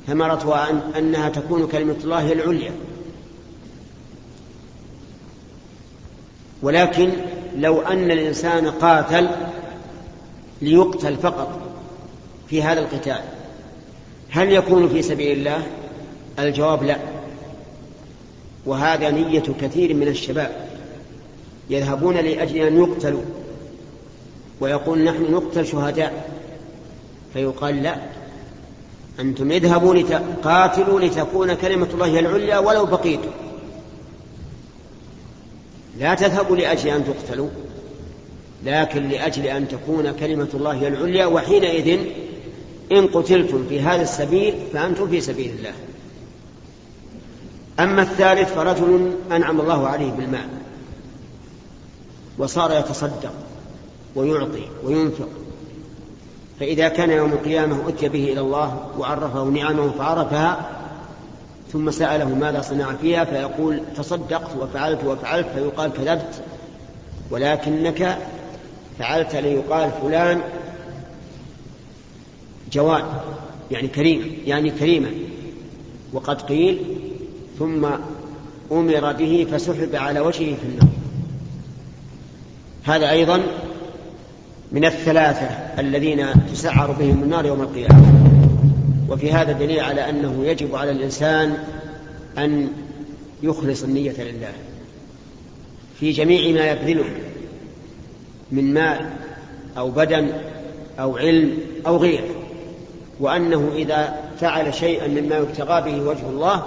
[0.06, 2.72] ثمرتها أن أنها تكون كلمة الله العليا.
[6.62, 7.12] ولكن
[7.56, 9.28] لو أن الإنسان قاتل
[10.62, 11.69] ليقتل فقط
[12.50, 13.20] في هذا القتال.
[14.30, 15.66] هل يكون في سبيل الله؟
[16.38, 16.96] الجواب لا.
[18.66, 20.68] وهذا نية كثير من الشباب.
[21.70, 23.22] يذهبون لأجل أن يقتلوا.
[24.60, 26.30] ويقول نحن نقتل شهداء.
[27.32, 27.96] فيقال لا.
[29.20, 33.30] أنتم اذهبوا لتقاتلوا لتكون كلمة الله العليا ولو بقيتم
[35.98, 37.48] لا تذهبوا لأجل أن تقتلوا
[38.64, 42.00] لكن لأجل أن تكون كلمة الله العليا وحينئذ
[42.92, 45.72] إن قتلتم في هذا السبيل فأنتم في سبيل الله.
[47.80, 50.48] أما الثالث فرجل أنعم الله عليه بالمال
[52.38, 53.32] وصار يتصدق
[54.14, 55.28] ويعطي وينفق
[56.60, 60.70] فإذا كان يوم القيامة أتي به إلى الله وعرفه نعمه فعرفها
[61.72, 66.42] ثم سأله ماذا صنع فيها فيقول تصدقت وفعلت وفعلت فيقال كذبت
[67.30, 68.18] ولكنك
[68.98, 70.40] فعلت ليقال فلان
[72.72, 73.04] جواد
[73.70, 75.10] يعني كريم يعني كريما
[76.12, 76.78] وقد قيل
[77.58, 77.86] ثم
[78.72, 80.88] أمر به فسحب على وجهه في النار.
[82.84, 83.40] هذا أيضا
[84.72, 85.46] من الثلاثة
[85.78, 88.20] الذين تسعر بهم النار يوم القيامة.
[89.08, 91.58] وفي هذا دليل على أنه يجب على الإنسان
[92.38, 92.68] أن
[93.42, 94.52] يخلص النية لله.
[96.00, 97.04] في جميع ما يبذله
[98.52, 99.10] من مال
[99.78, 100.32] أو بدن
[101.00, 102.39] أو علم أو غيره.
[103.20, 104.08] وأنه إذا
[104.40, 106.62] فعل شيئا مما يبتغى به وجه الله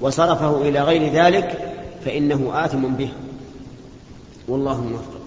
[0.00, 1.58] وصرفه إلى غير ذلك
[2.04, 3.08] فإنه آثم به.
[4.48, 5.18] والله موفق.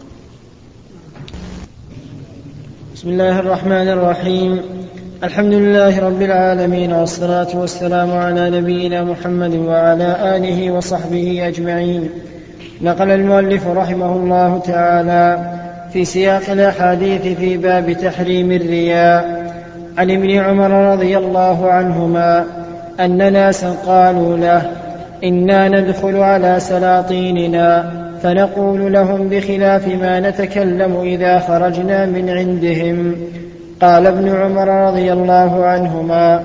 [2.95, 4.61] بسم الله الرحمن الرحيم.
[5.23, 12.09] الحمد لله رب العالمين والصلاة والسلام على نبينا محمد وعلى آله وصحبه أجمعين.
[12.81, 15.51] نقل المؤلف رحمه الله تعالى
[15.93, 19.40] في سياق الأحاديث في باب تحريم الرياء.
[19.97, 22.45] عن ابن عمر رضي الله عنهما
[22.99, 24.71] أن ناسا قالوا له
[25.23, 27.91] إنا ندخل على سلاطيننا
[28.23, 33.15] فنقول لهم بخلاف ما نتكلم إذا خرجنا من عندهم.
[33.81, 36.41] قال ابن عمر رضي الله عنهما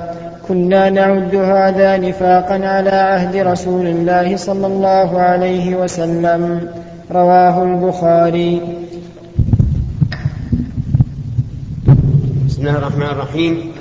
[0.48, 6.68] كنا نعد هذا نفاقا على عهد رسول الله صلى الله عليه وسلم.
[7.12, 8.60] رواه البخاري.
[12.66, 13.72] بسم الله الرحمن الرحيم.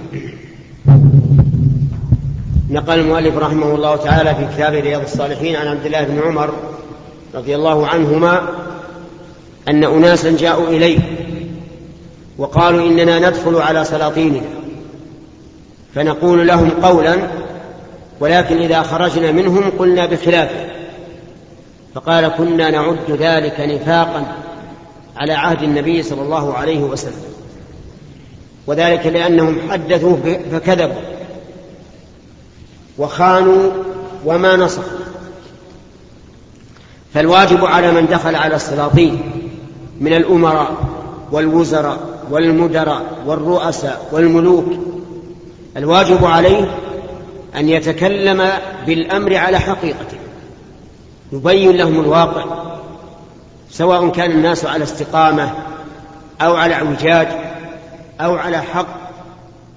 [2.70, 6.54] نقل المؤلف رحمه الله تعالى في كتاب رياض الصالحين عن عبد الله بن عمر
[7.36, 8.42] رضي الله عنهما
[9.68, 11.00] أن أناسا جاءوا إليه
[12.38, 14.42] وقالوا إننا ندخل على سلاطيننا.
[15.96, 17.18] فنقول لهم قولا
[18.20, 20.66] ولكن إذا خرجنا منهم قلنا بخلافه
[21.96, 24.26] فقال كنا نعد ذلك نفاقا
[25.18, 27.35] على عهد النبي صلى الله عليه وسلم.
[28.68, 30.18] وذلك لأنهم حدثوا
[30.52, 31.02] فكذبوا
[32.98, 33.72] وخانوا
[34.26, 35.00] وما نصحوا.
[37.14, 39.22] فالواجب على من دخل على السلاطين
[40.00, 40.76] من الأمراء
[41.32, 42.00] والوزراء
[42.32, 44.66] والمدراء والرؤساء والملوك
[45.78, 46.78] الواجب عليه
[47.56, 48.50] أن يتكلم
[48.88, 50.18] بالأمر على حقيقته
[51.32, 52.46] يبين لهم الواقع
[53.72, 55.52] سواء كان الناس على استقامة
[56.42, 57.28] أو على اعوجاج
[58.22, 59.12] أو على حق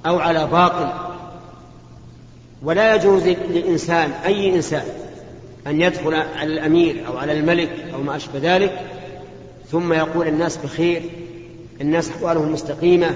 [0.06, 1.08] أو على باطل.
[2.62, 4.84] ولا يجوز لإنسان أي إنسان
[5.66, 8.80] أن يدخل على الأمير أو على الملك أو ما أشبه ذلك
[9.70, 11.02] ثم يقول الناس بخير
[11.80, 13.10] الناس أحوالهم مستقيمة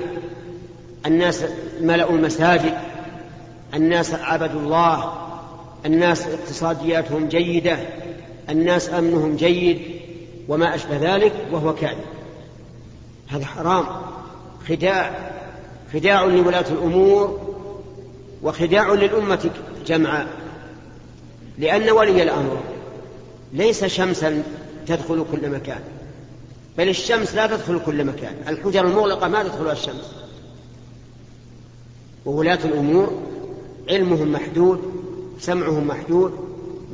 [1.06, 1.44] الناس
[1.80, 2.74] ملأوا المساجد
[3.74, 5.12] الناس عبدوا الله
[5.86, 7.78] الناس اقتصادياتهم جيدة
[8.50, 9.80] الناس أمنهم جيد
[10.48, 12.04] وما أشبه ذلك وهو كاذب.
[13.28, 13.84] هذا حرام.
[14.68, 15.30] خداع
[15.92, 17.40] خداع لولاة الأمور
[18.42, 19.50] وخداع للأمة
[19.86, 20.26] جمعاء
[21.58, 22.60] لأن ولي الأمر
[23.52, 24.42] ليس شمسا
[24.86, 25.80] تدخل كل مكان
[26.78, 30.12] بل الشمس لا تدخل كل مكان الحجر المغلقة ما تدخلها الشمس.
[32.26, 33.22] وولاة الأمور
[33.88, 34.80] علمهم محدود
[35.40, 36.32] سمعهم محدود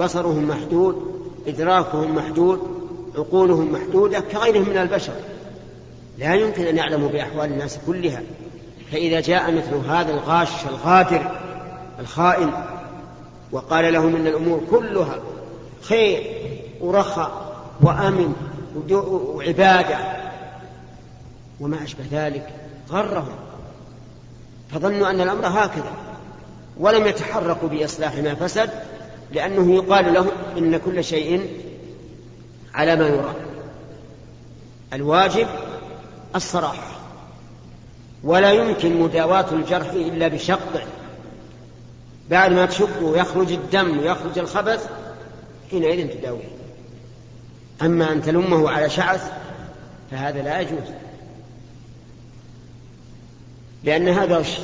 [0.01, 2.61] بصرهم محدود إدراكهم محدود
[3.17, 5.13] عقولهم محدودة كغيرهم من البشر.
[6.19, 8.23] لا يمكن أن يعلموا بأحوال الناس كلها.
[8.93, 11.31] فإذا جاء مثل هذا الغاش الغادر
[12.01, 12.51] الخائن
[13.53, 15.19] وقال لهم إن الأمور كلها
[15.83, 16.23] خير
[16.81, 18.35] ورخاء وأمن
[19.35, 19.99] وعبادة
[21.61, 22.49] وما أشبه ذلك
[22.91, 23.37] غرهم.
[24.71, 25.93] فظنوا أن الأمر هكذا
[26.79, 28.71] ولم يتحركوا بإصلاح ما فسد
[29.33, 31.49] لأنه يقال لهم إن كل شيء
[32.75, 33.35] على ما يرام.
[34.93, 35.47] الواجب
[36.37, 36.99] الصراحة.
[38.25, 40.83] ولا يمكن مداواة الجرح إلا بشقه
[42.31, 44.89] بعد ما تشق ويخرج الدم ويخرج الخبث
[45.71, 46.49] حينئذ تداويه
[47.83, 49.33] أما أن تلمه على شعث
[50.11, 50.89] فهذا لا يجوز.
[53.85, 54.59] لأن هذا غش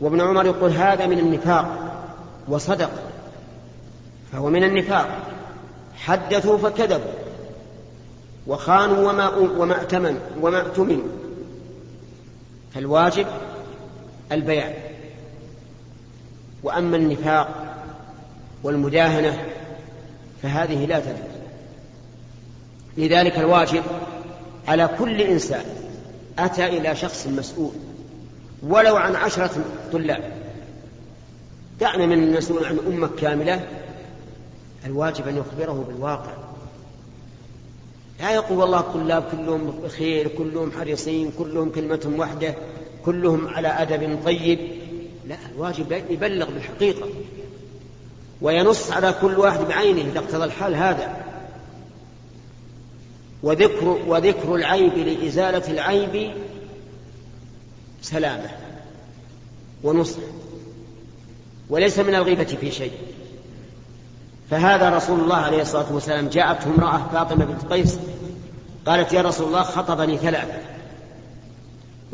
[0.00, 1.78] وابن عمر يقول هذا من النفاق
[2.48, 2.90] وصدق
[4.32, 5.08] فهو من النفاق.
[5.96, 7.25] حدثوا فكذبوا.
[8.46, 11.08] وخانوا وما وما ائتمنوا وما اؤتمنوا
[12.74, 13.26] فالواجب
[14.32, 14.74] البيان
[16.62, 17.76] وأما النفاق
[18.62, 19.44] والمداهنة
[20.42, 21.36] فهذه لا تجوز.
[22.96, 23.82] لذلك الواجب
[24.68, 25.64] على كل إنسان
[26.38, 27.72] أتى إلى شخص مسؤول.
[28.62, 30.32] ولو عن عشرة طلاب.
[31.80, 33.66] دعنا من المسؤول عن أمة كاملة
[34.86, 36.45] الواجب أن يخبره بالواقع.
[38.20, 42.54] لا يقول والله الطلاب كلهم بخير كلهم حريصين كلهم كلمتهم واحدة
[43.04, 44.58] كلهم على أدب طيب.
[45.28, 47.08] لا الواجب يبلغ بالحقيقة.
[48.42, 51.24] وينص على كل واحد بعينه إذا اقتضى الحال هذا.
[53.42, 56.32] وذكر وذكر العيب لإزالة العيب
[58.02, 58.50] سلامة
[59.84, 60.18] ونصح.
[61.70, 62.92] وليس من الغيبة في شيء.
[64.50, 67.98] فهذا رسول الله عليه الصلاة والسلام جاءته امرأة فاطمة بنت قيس
[68.86, 70.58] قالت يا رسول الله خطبني ثلاثة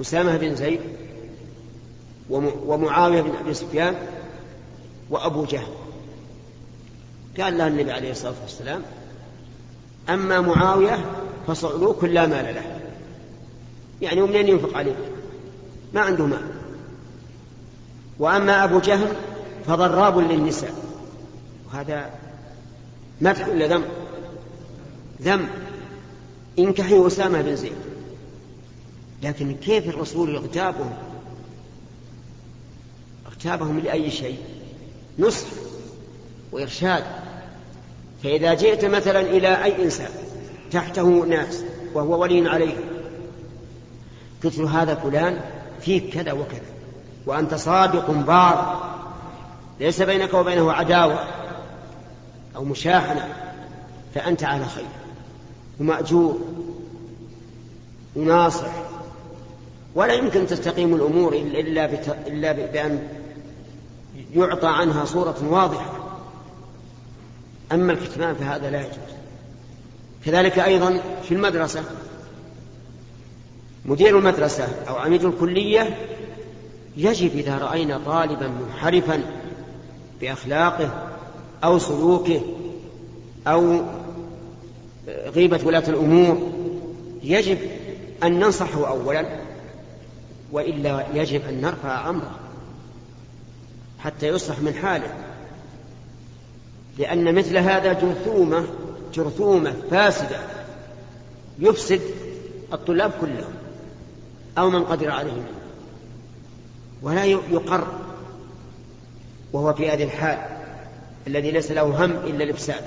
[0.00, 0.80] أسامة بن زيد
[2.66, 3.94] ومعاوية بن أبي سفيان
[5.10, 5.72] وأبو جهل.
[7.40, 8.82] قال له النبي عليه الصلاة والسلام
[10.08, 11.04] أما معاوية
[11.46, 12.80] فصعلوك لا مال له.
[14.02, 14.94] يعني ومنين ينفق عليه
[15.92, 16.50] ما عنده مال.
[18.18, 19.08] وأما أبو جهل
[19.66, 20.74] فضراب للنساء.
[21.72, 22.10] وهذا
[23.22, 23.84] مدح ولا ذم
[25.22, 25.48] ذم
[26.58, 27.72] انكحي أسامة بن زيد.
[29.22, 30.92] لكن كيف الرسول يغتابهم؟
[33.26, 34.38] اغتابهم لأي شيء؟
[35.18, 35.46] نصح
[36.52, 37.04] وإرشاد.
[38.22, 40.10] فإذا جئت مثلا إلى أي إنسان
[40.70, 42.76] تحته ناس وهو ولي عليه
[44.44, 45.40] قلت له هذا فلان
[45.80, 46.72] فيك كذا وكذا
[47.26, 48.90] وأنت صادق بار.
[49.80, 51.41] ليس بينك وبينه عداوة.
[52.56, 53.34] أو مشاحنة
[54.14, 54.86] فأنت على خير.
[55.80, 56.38] ومأجور
[58.16, 58.72] وناصح.
[59.94, 62.16] ولا يمكن تستقيم الأمور إلا, بت...
[62.26, 63.08] إلا بأن
[64.34, 66.18] يعطى عنها صورة واضحة.
[67.72, 69.12] أما الكتمان فهذا لا يجوز.
[70.24, 71.82] كذلك أيضا في المدرسة.
[73.84, 75.96] مدير المدرسة أو عميد الكلية
[76.96, 79.22] يجب إذا رأينا طالبا منحرفا
[80.20, 81.08] بأخلاقه
[81.64, 82.40] أو سلوكه
[83.46, 83.80] أو
[85.08, 86.52] غيبة ولاة الأمور
[87.22, 87.58] يجب
[88.22, 89.40] أن ننصحه أولا
[90.52, 92.38] وإلا يجب أن نرفع أمره
[93.98, 95.14] حتى يصلح من حاله.
[96.98, 98.64] لأن مثل هذا جرثومة
[99.14, 100.40] جرثومة فاسدة
[101.58, 102.00] يفسد
[102.72, 103.54] الطلاب كلهم
[104.58, 105.44] أو من قدر عليهم
[107.02, 107.86] ولا يقر
[109.52, 110.51] وهو في هذه الحال.
[111.26, 112.84] الذي ليس له هم إلا الإفساد.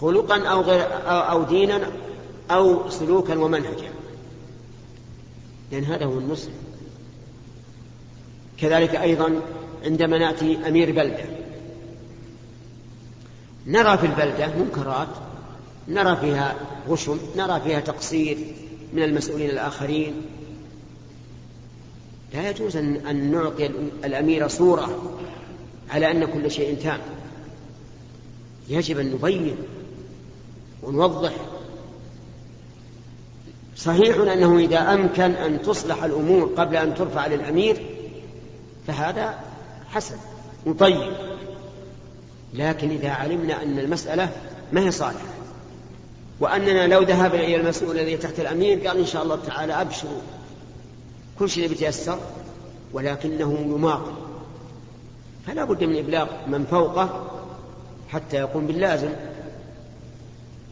[0.00, 1.90] خلقا أو, غير أو دينا
[2.50, 3.90] أو سلوكا ومنهجا.
[5.72, 6.54] لأن هذا هو المسلم
[8.58, 9.40] كذلك أيضا
[9.84, 11.24] عندما نأتي أمير بلدة.
[13.66, 15.08] نرى في البلدة منكرات
[15.88, 16.54] نرى فيها
[16.88, 18.38] غشم نرى فيها تقصير
[18.92, 20.22] من المسؤولين الآخرين.
[22.34, 23.66] لا يجوز أن نعطي
[24.04, 25.19] الأمير صورة
[25.90, 27.00] على أن كل شيء تام.
[28.68, 29.56] يجب أن نبين
[30.82, 31.32] ونوضح.
[33.76, 37.86] صحيح أنه إذا أمكن أن تصلح الأمور قبل أن ترفع للأمير
[38.86, 39.38] فهذا
[39.90, 40.16] حسن
[40.66, 41.12] وطيب
[42.54, 44.30] لكن إذا علمنا أن المسألة
[44.72, 45.24] ما هي صالحة
[46.40, 50.20] وأننا لو ذهبنا إلى المسؤول الذي تحت الأمير قال إن شاء الله تعالى أبشروا.
[51.38, 52.18] كل شيء بيتيسر
[52.92, 54.12] ولكنه يماطل.
[55.50, 57.30] فلا بد من إبلاغ من فوقه
[58.08, 59.10] حتى يقوم باللازم.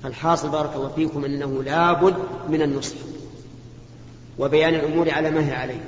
[0.03, 2.15] فالحاصل بارك الله فيكم أنه لا بد
[2.49, 2.95] من النصح
[4.39, 5.81] وبيان الأمور على ما هي عليه.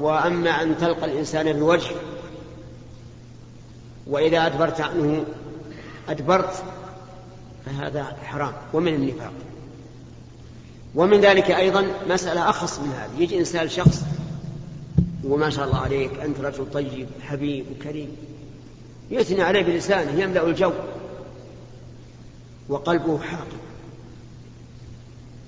[0.00, 1.90] وأما أن تلقى الإنسان بالوجه
[4.06, 5.24] وإذا أدبرت عنه
[6.08, 6.62] أدبرت
[7.66, 9.32] فهذا حرام ومن النفاق.
[10.94, 13.22] ومن ذلك أيضا مسألة أخص من هذه.
[13.22, 14.02] يجي إنسان شخص
[15.24, 18.16] وما شاء الله عليك أنت رجل طيب حبيب وكريم.
[19.10, 20.72] يثني عليه بلسانه يملأ الجو.
[22.68, 23.58] وقلبه حاقد.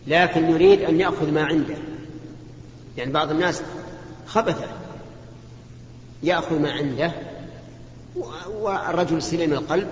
[0.06, 1.76] لكن يريد أن يأخذ ما عنده.
[2.96, 3.62] يعني بعض الناس
[4.26, 4.64] خبث
[6.22, 7.12] يأخذ ما عنده
[8.60, 9.88] والرجل سليم القلب.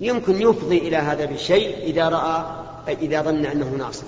[0.00, 4.06] يمكن يفضي إلى هذا بالشيء إذا رأى إذا ظن أنه ناصح.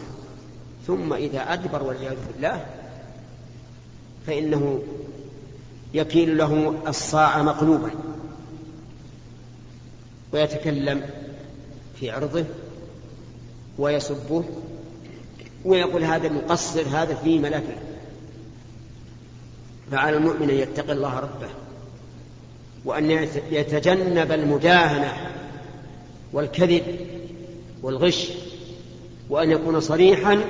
[0.86, 2.66] ثم إذا أدبر والعياذ بالله
[4.26, 4.82] فإنه
[5.94, 7.90] يكيل له الصاع مقلوبا
[10.32, 11.02] ويتكلم
[12.00, 12.44] في عرضه
[13.78, 14.44] ويسبه
[15.64, 17.76] ويقول هذا مقصر هذا في ملكة.
[19.90, 21.48] فعلى المؤمن أن يتقي الله ربه
[22.84, 23.10] وأن
[23.50, 25.12] يتجنب المداهنة
[26.32, 26.82] والكذب
[27.82, 28.28] والغش
[29.30, 30.44] وأن يكون صريحا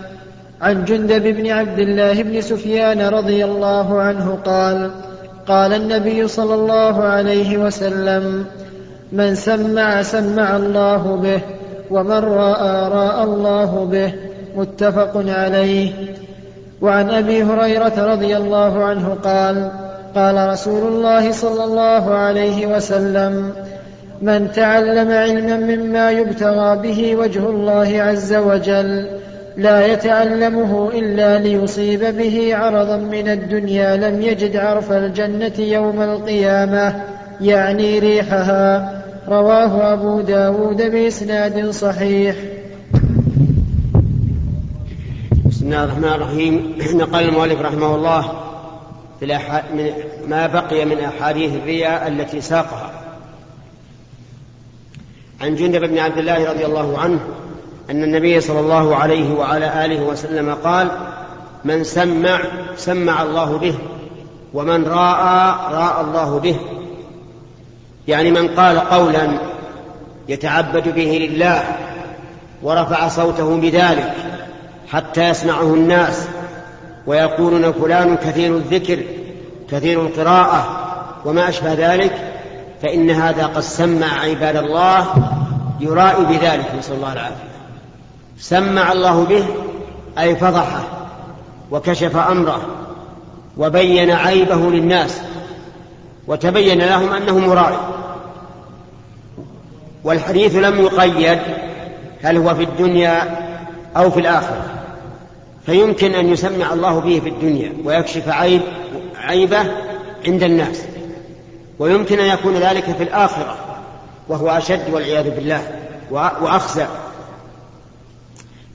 [0.61, 4.91] عن جندب بن عبد الله بن سفيان رضي الله عنه قال
[5.49, 8.45] قال النبي صلى الله عليه وسلم
[9.13, 11.41] من سمع سمع الله به
[11.91, 14.13] ومن رأى رأى الله به.
[14.57, 15.93] متفق عليه.
[16.81, 19.71] وعن أبي هريرة رضي الله عنه قال
[20.15, 23.53] قال رسول الله صلى الله عليه وسلم
[24.23, 29.07] من تعلم علما مما يبتغى به وجه الله عز وجل
[29.57, 37.05] لا يتعلمه إلا ليصيب به عرضا من الدنيا لم يجد عرف الجنة يوم القيامة
[37.41, 38.93] يعني ريحها.
[39.29, 42.37] رواه أبو داود بإسناد صحيح.
[45.47, 46.79] بسم الله الرحمن الرحيم.
[46.95, 48.33] نقل المؤلف رحمه الله
[49.21, 49.27] في
[49.75, 49.91] من
[50.29, 52.91] ما بقي من أحاديث الرياء التي ساقها.
[55.41, 57.21] عن جندب بن عبد الله رضي الله عنه
[57.91, 60.89] أن النبي صلى الله عليه وعلى آله وسلم قال
[61.65, 62.41] من سمع
[62.77, 63.75] سمع الله به
[64.55, 66.57] ومن راى راى الله به.
[68.09, 69.29] يعني من قال قولا
[70.29, 71.65] يتعبد به لله
[72.63, 74.13] ورفع صوته بذلك
[74.89, 76.29] حتى يسمعه الناس
[77.07, 79.03] ويقولون فلان كثير الذكر
[79.71, 80.69] كثير القراءة
[81.25, 82.33] وما أشبه ذلك
[82.83, 85.07] فإن هذا قد سمع عباد الله
[85.81, 87.56] يرائي بذلك نسأل الله العافية.
[88.39, 89.47] سمع الله به
[90.19, 90.83] أي فضحه
[91.71, 92.61] وكشف أمره
[93.57, 95.21] وبين عيبه للناس
[96.27, 97.79] وتبين لهم أنه مرائي.
[100.05, 101.39] والحديث لم يقيد
[102.23, 103.37] هل هو في الدنيا
[103.97, 104.65] أو في الآخرة.
[105.67, 108.63] فيمكن أن يسمع الله به في الدنيا ويكشف عيب
[109.17, 109.65] عيبه
[110.27, 110.83] عند الناس.
[111.79, 113.57] ويمكن أن يكون ذلك في الآخرة
[114.29, 115.63] وهو أشد والعياذ بالله
[116.11, 116.87] وأخزى.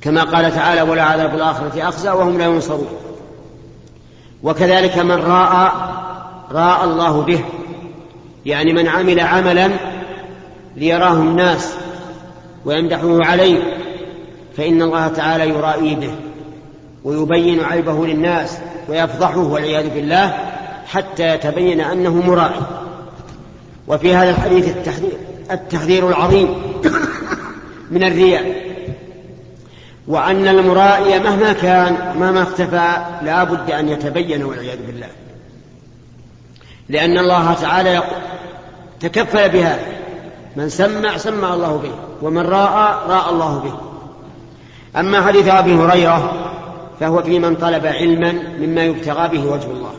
[0.02, 2.88] كما قال تعالى ولا عذاب الآخرة أخزى وهم لا ينصرون.
[4.44, 5.72] وكذلك من راى
[6.52, 7.44] راى الله به.
[8.46, 9.72] يعني من عمل عملا
[10.76, 11.74] ليراه الناس
[12.66, 13.78] ويمدحه عليه
[14.58, 16.12] فإن الله تعالى يرائي به
[17.04, 18.58] ويبين عيبه للناس
[18.90, 20.34] ويفضحه والعياذ بالله
[20.88, 22.62] حتى يتبين أنه مرائي.
[23.88, 25.18] وفي هذا الحديث التحذير,
[25.52, 26.48] التحذير العظيم
[27.92, 28.61] من الرياء.
[30.12, 32.92] وأن المرائي مهما كان مهما اختفى
[33.22, 35.08] لا بد أن يتبين والعياذ بالله.
[36.90, 38.04] لأن الله تعالى
[39.00, 39.86] تكفل بهذا
[40.56, 41.92] من سمع سمع الله به.
[42.22, 43.74] ومن راى راى الله به.
[45.00, 46.34] أما حديث أبي هريرة
[47.00, 49.94] فهو في من طلب علما مما يبتغى به وجه الله.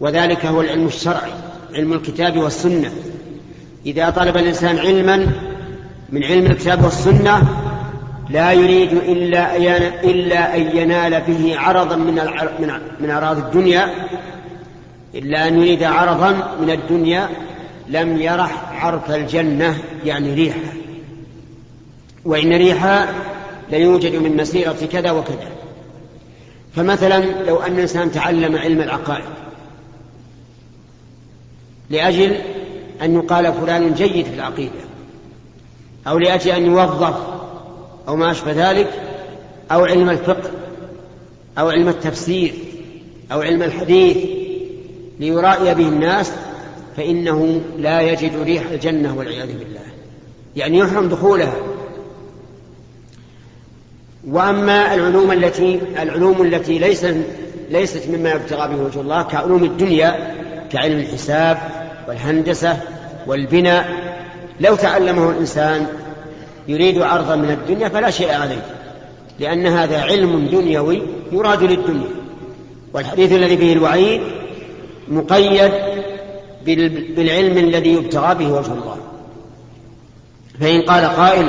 [0.00, 1.32] وذلك هو العلم الشرعي
[1.74, 2.90] علم الكتاب والسنة.
[3.86, 5.16] إذا طلب الإنسان علما
[6.12, 7.42] من علم الكتاب والسنة
[8.30, 9.56] لا يريد إلا
[10.04, 12.20] إلا أن ينال به عرضا من
[13.00, 13.94] من اعراض الدنيا.
[15.14, 17.28] إلا أن يريد عرضا من الدنيا.
[17.88, 20.72] لم يرح عرف الجنة يعني ريحها
[22.24, 23.14] وإن ريحها
[23.70, 25.48] ليوجد من مسيرة كذا وكذا.
[26.76, 29.24] فمثلا لو أن الإنسان تعلم علم العقائد.
[31.90, 32.36] لأجل
[33.02, 34.86] أن يقال فلان جيد في العقيدة.
[36.06, 37.35] أو لأجل أن يوظف.
[38.08, 38.90] أو ما أشبه ذلك
[39.72, 40.50] أو علم الفقه
[41.58, 42.54] أو علم التفسير
[43.32, 44.16] أو علم الحديث
[45.20, 46.32] ليرائي به الناس
[46.96, 49.80] فإنه لا يجد ريح الجنة والعياذ بالله.
[50.56, 51.54] يعني يحرم دخولها.
[54.26, 57.16] وأما العلوم التي العلوم التي ليست
[57.70, 60.34] ليست مما يبتغى به وجه الله كعلوم الدنيا
[60.72, 61.58] كعلم الحساب
[62.08, 62.80] والهندسة
[63.26, 63.88] والبناء
[64.60, 65.86] لو تعلمه الإنسان
[66.68, 68.66] يريد عرضا من الدنيا فلا شيء عليه
[69.38, 71.02] لأن هذا علم دنيوي
[71.32, 72.08] يراد للدنيا.
[72.92, 74.20] والحديث الذي فيه الوعيد
[75.08, 75.72] مقيد
[77.16, 78.96] بالعلم الذي يبتغى به وجه الله.
[80.60, 81.48] فإن قال قائل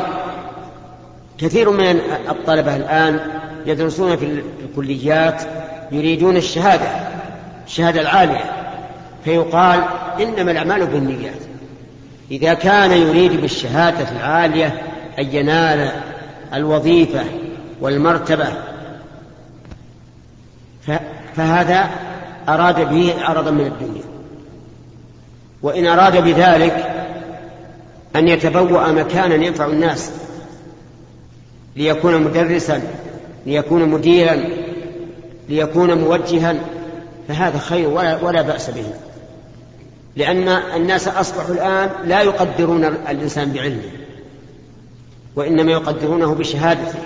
[1.37, 1.99] كثير من
[2.29, 3.19] الطلبة الآن
[3.65, 5.41] يدرسون في الكليات
[5.91, 6.87] يريدون الشهادة
[7.67, 8.51] الشهادة العالية.
[9.25, 9.83] فيقال
[10.21, 11.41] إنما الأعمال بالنيات.
[12.31, 14.81] إذا كان يريد بالشهادة العالية
[15.19, 15.91] أن ينال
[16.53, 17.23] الوظيفة
[17.81, 18.47] والمرتبة.
[21.35, 21.89] فهذا
[22.49, 24.03] أراد به عرضا من الدنيا.
[25.61, 27.05] وإن أراد بذلك
[28.15, 30.11] أن يتبوأ مكانا ينفع الناس.
[31.75, 32.81] ليكون مدرسا
[33.45, 34.43] ليكون مديرا
[35.49, 36.55] ليكون موجها.
[37.27, 38.85] فهذا خير ولا, ولا بأس به.
[40.15, 44.06] لأن الناس أصبحوا الآن لا يقدرون الإنسان بعلمه.
[45.37, 46.99] وإنما يقدرونه بشهادته.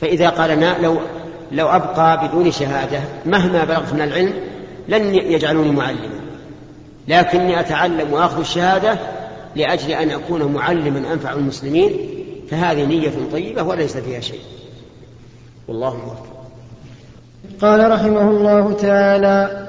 [0.00, 0.96] فإذا قال لو
[1.52, 4.32] لو أبقى بدون شهادة مهما بلغت من العلم
[4.88, 6.20] لن يجعلوني معلما.
[7.08, 8.98] لكني أتعلم وآخذ الشهادة
[9.56, 11.92] لأجل أن أكون معلما أنفع المسلمين
[12.50, 14.40] فهذه نية طيبة وليس فيها شيء.
[15.68, 16.26] والله موفق.
[17.60, 19.68] قال رحمه الله تعالى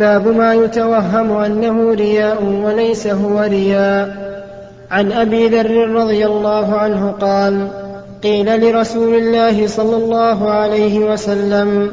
[0.00, 4.25] باب ما يتوهم أنه رياء وليس هو رياء.
[4.90, 7.68] عن أبي ذر رضي الله عنه قال
[8.22, 11.90] قيل لرسول الله صلى الله عليه وسلم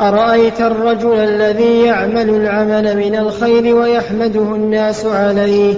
[0.00, 5.74] أرأيت الرجل الذي يعمل العمل من الخير ويحمده الناس عليه؟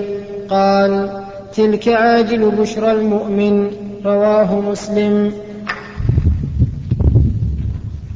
[0.51, 1.23] قال
[1.55, 3.71] تلك عاجل بشرى المؤمن
[4.05, 5.33] رواه مسلم.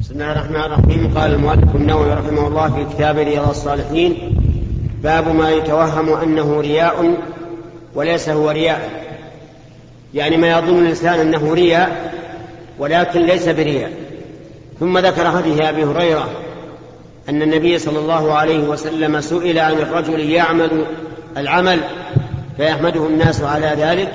[0.01, 1.13] بسم الله الرحمن الرحيم.
[1.17, 4.15] قال المؤلف النووي رحمه الله في كتاب رياض الصالحين
[5.03, 7.15] باب ما يتوهم أنه رياء
[7.95, 9.03] وليس هو رياء.
[10.13, 12.13] يعني ما يظن الإنسان أنه رياء
[12.79, 13.91] ولكن ليس برياء.
[14.79, 16.29] ثم ذكر هذه أبي هريرة
[17.29, 20.85] أن النبي صلى الله عليه وسلم سئل عن الرجل يعمل
[21.37, 21.79] العمل
[22.57, 24.11] فيحمده الناس على ذلك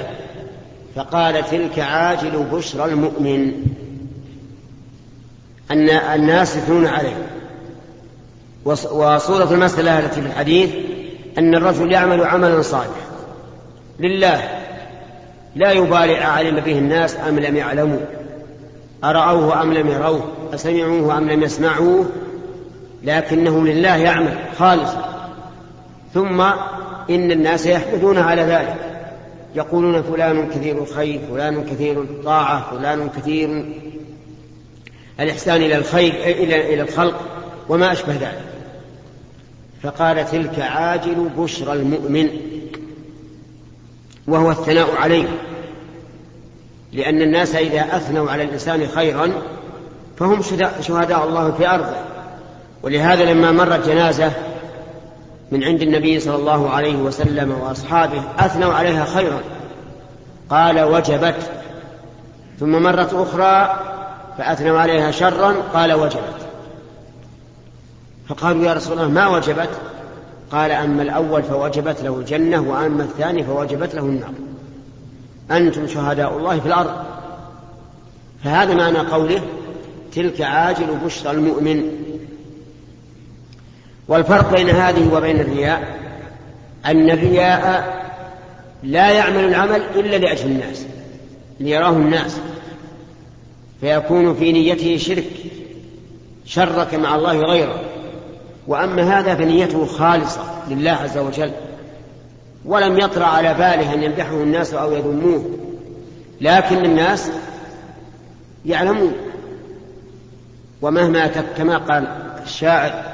[0.96, 3.52] فقال تلك عاجل بشرى المؤمن.
[5.70, 7.26] أن الناس يثنون عليه.
[8.64, 10.70] وصورة المسألة التي في الحديث
[11.38, 13.07] أن الرجل يعمل عملا صالحا.
[13.98, 14.48] لله.
[15.56, 18.00] لا يبالي أعلم به الناس أم لم يعلموا.
[19.04, 22.06] أرأوه أم لم يروه؟ أسمعوه أم لم يسمعوه؟
[23.02, 25.28] لكنه لله يعمل خالصا
[26.14, 26.40] ثم
[27.10, 28.76] إن الناس يحمدون على ذلك.
[29.54, 33.64] يقولون فلان كثير الخير فلان كثير الطاعة فلان كثير
[35.20, 37.20] الإحسان إلى الخير إلى إلى الخلق
[37.68, 38.44] وما أشبه ذلك.
[39.82, 42.28] فقال تلك عاجل بشرى المؤمن.
[44.28, 45.28] وهو الثناء عليه
[46.92, 49.32] لأن الناس إذا أثنوا على الإنسان خيرا
[50.18, 50.42] فهم
[50.80, 51.96] شهداء الله في أرضه.
[52.82, 54.32] ولهذا لما مرت جنازة
[55.52, 59.40] من عند النبي صلى الله عليه وسلم وأصحابه أثنوا عليها خيرا.
[60.50, 61.50] قال وجبت.
[62.60, 63.80] ثم مرت أخرى
[64.38, 66.38] فأثنوا عليها شرا قال وجبت.
[68.28, 69.70] فقالوا يا رسول الله ما وجبت؟
[70.52, 74.32] قال أما الأول فوجبت له الجنة وأما الثاني فوجبت له النار.
[75.50, 76.90] أنتم شهداء الله في الأرض.
[78.44, 79.40] فهذا معنى قوله
[80.14, 81.82] تلك عاجل بشرى المؤمن.
[84.08, 85.98] والفرق بين هذه وبين الرياء
[86.86, 87.98] أن الرياء
[88.82, 90.86] لا يعمل العمل إلا لأجل الناس
[91.60, 92.40] ليراه الناس.
[93.80, 95.30] فيكون في نيته شرك
[96.44, 97.80] شرك مع الله غيره.
[98.68, 100.40] وأما هذا فنيته خالصة
[100.70, 101.50] لله عز وجل
[102.64, 105.44] ولم يطرأ على باله أن يمدحه الناس أو يذموه
[106.40, 107.30] لكن الناس
[108.66, 109.12] يعلمون.
[110.82, 112.06] ومهما كما قال
[112.44, 113.04] الشاعر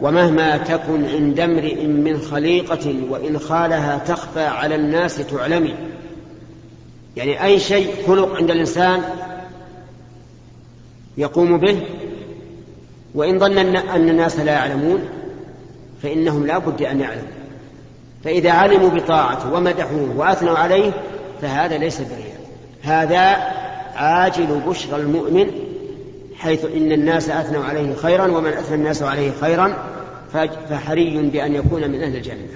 [0.00, 5.74] ومهما تكن عند امرئ من خليقة وإن خالها تخفى على الناس تعلمي.
[7.16, 9.02] يعني أي شيء خلق عند الإنسان
[11.18, 11.82] يقوم به
[13.16, 15.08] وإن ظن أن الناس لا يعلمون
[16.02, 17.36] فإنهم لا بد أن يعلموا.
[18.24, 20.92] فإذا علموا بطاعته ومدحوه وأثنوا عليه
[21.42, 22.40] فهذا ليس برياء.
[22.82, 23.20] هذا
[23.94, 25.50] عاجل بشرى المؤمن
[26.36, 29.76] حيث إن الناس أثنوا عليه خيرا ومن أثنى الناس عليه خيرا
[30.70, 32.48] فحري بأن يكون من أهل الجنة.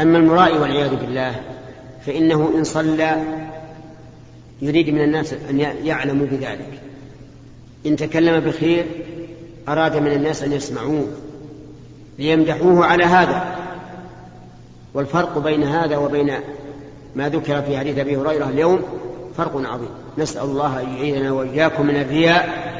[0.00, 1.34] أما المرائي والعياذ بالله
[2.06, 3.22] فإنه إن صلى
[4.62, 6.87] يريد من الناس أن يعلموا بذلك.
[7.86, 8.86] إن تكلم بخير
[9.68, 11.06] أراد من الناس أن يسمعوه
[12.18, 13.56] ليمدحوه على هذا.
[14.94, 16.32] والفرق بين هذا وبين
[17.16, 18.82] ما ذكر في حديث أبي هريرة اليوم
[19.36, 19.88] فرق عظيم.
[20.18, 22.72] نسأل الله أن يعيذنا وإياكم من الرياء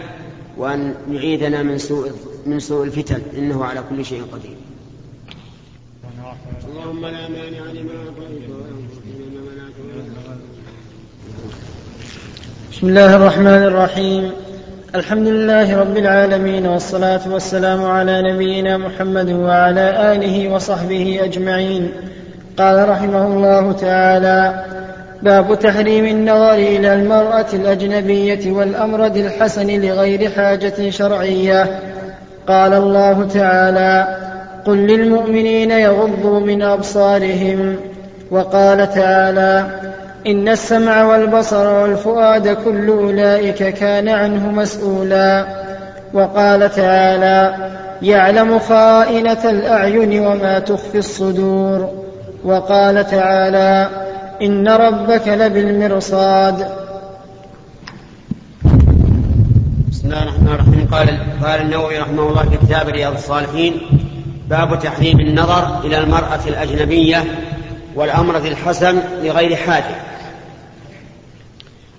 [0.57, 2.11] وأن يعيذنا من سوء
[2.47, 3.23] من سوء الفتن.
[3.39, 4.57] إنه على كل شيء قدير.
[6.69, 8.09] اللهم لا مانع لما
[12.73, 14.33] بسم الله الرحمن الرحيم.
[14.95, 21.93] الحمد لله رب العالمين والصلاة والسلام على نبينا محمد وعلى آله وصحبه أجمعين.
[22.59, 24.65] قال رحمه الله تعالى
[25.23, 31.81] باب تحريم النظر إلى المرأة الأجنبية والأمرد الحسن لغير حاجة شرعية.
[32.47, 34.17] قال الله تعالى
[34.65, 37.77] قل للمؤمنين يغضوا من أبصارهم.
[38.31, 39.78] وقال تعالى
[40.27, 45.47] إن السمع والبصر والفؤاد كل أولئك كان عنه مسؤولا.
[46.15, 47.55] وقال تعالى
[48.03, 51.91] يعلم خائنة الأعين وما تخفي الصدور.
[52.45, 53.89] وقال تعالى
[54.43, 56.69] إن ربك لبالمرصاد.
[59.91, 60.89] بسم الله الرحمن الرحيم.
[60.93, 61.09] قال
[61.45, 63.75] قال النووي رحمه الله في كتاب رياض الصالحين
[64.51, 67.25] باب تحريم النظر إلى المرأة الأجنبية
[67.95, 70.03] والأمرة الحسن لغير حاجة.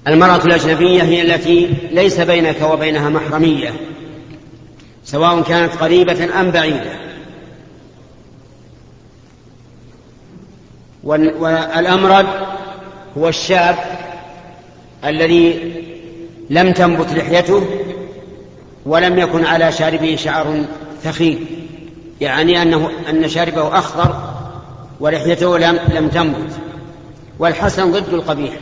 [0.07, 3.73] المرأة الأجنبية هي التي ليس بينك وبينها محرمية
[5.03, 6.99] سواء كانت قريبة أم بعيدة.
[11.03, 12.27] والأمرد
[13.17, 13.75] هو الشاب
[15.05, 15.73] الذي
[16.49, 17.63] لم تنبت لحيته
[18.85, 20.65] ولم يكن على شاربه شعر
[21.03, 21.45] ثخين
[22.21, 24.38] يعني أنه أن شاربه أخضر
[24.99, 26.51] ولحيته لم لم تنبت
[27.39, 28.53] والحسن ضد القبيح.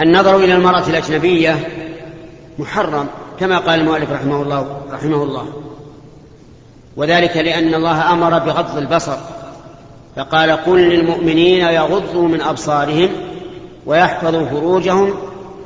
[0.00, 1.68] النظر إلى المرأة الأجنبية
[2.58, 3.06] محرم
[3.40, 5.48] كما قال المؤلف رحمه الله رحمه الله.
[6.96, 9.16] وذلك لأن الله أمر بغض البصر
[10.16, 13.08] فقال قل للمؤمنين يغضوا من أبصارهم
[13.86, 15.14] ويحفظوا فروجهم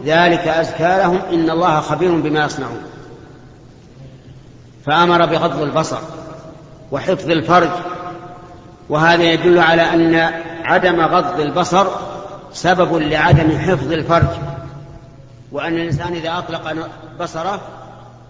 [0.04, 2.82] ذلك أزكى لهم إن الله خبير بما يصنعون.
[4.86, 5.98] فأمر بغض البصر
[6.92, 7.70] وحفظ الفرج
[8.88, 10.14] وهذا يدل على أن
[10.64, 11.86] عدم غض البصر
[12.52, 14.28] سبب لعدم حفظ الفرج.
[15.52, 16.88] وأن الإنسان إذا أطلق
[17.20, 17.60] بصره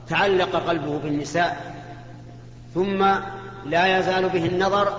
[0.09, 1.75] تعلق قلبه بالنساء
[2.75, 3.07] ثم
[3.67, 4.93] لا يزال به النظر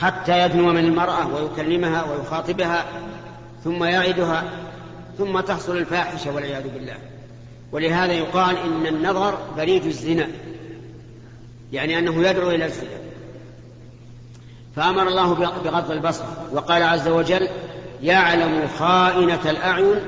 [0.00, 2.84] حتى يدنو من المرأة ويكلمها ويخاطبها
[3.64, 4.42] ثم يعدها
[5.18, 6.96] ثم تحصل الفاحشة والعياذ بالله.
[7.72, 10.26] ولهذا يقال إن النظر بريد الزنا
[11.72, 13.09] يعني أنه يدعو إلى الزنا.
[14.76, 17.48] فأمر الله بغض البصر وقال عز وجل
[18.02, 20.00] يعلم خائنة الأعين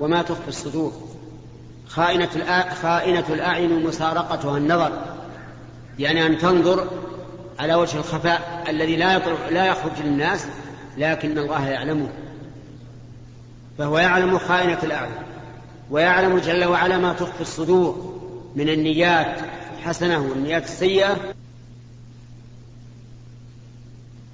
[0.00, 0.92] وما تخفي الصدور.
[1.88, 2.28] خائنة,
[2.82, 4.92] خائنة الأعين مسارقتها النظر.
[5.98, 6.86] يعني أن تنظر
[7.58, 9.18] على وجه الخفاء الذي لا
[9.50, 10.46] لا يخرج للناس
[10.98, 12.08] لكن الله يعلمه.
[13.78, 15.14] فهو يعلم خائنة الأعين
[15.90, 18.20] ويعلم جل وعلا ما تخفي الصدور
[18.56, 19.38] من النيات
[19.78, 21.16] الحسنة والنيات السيئة.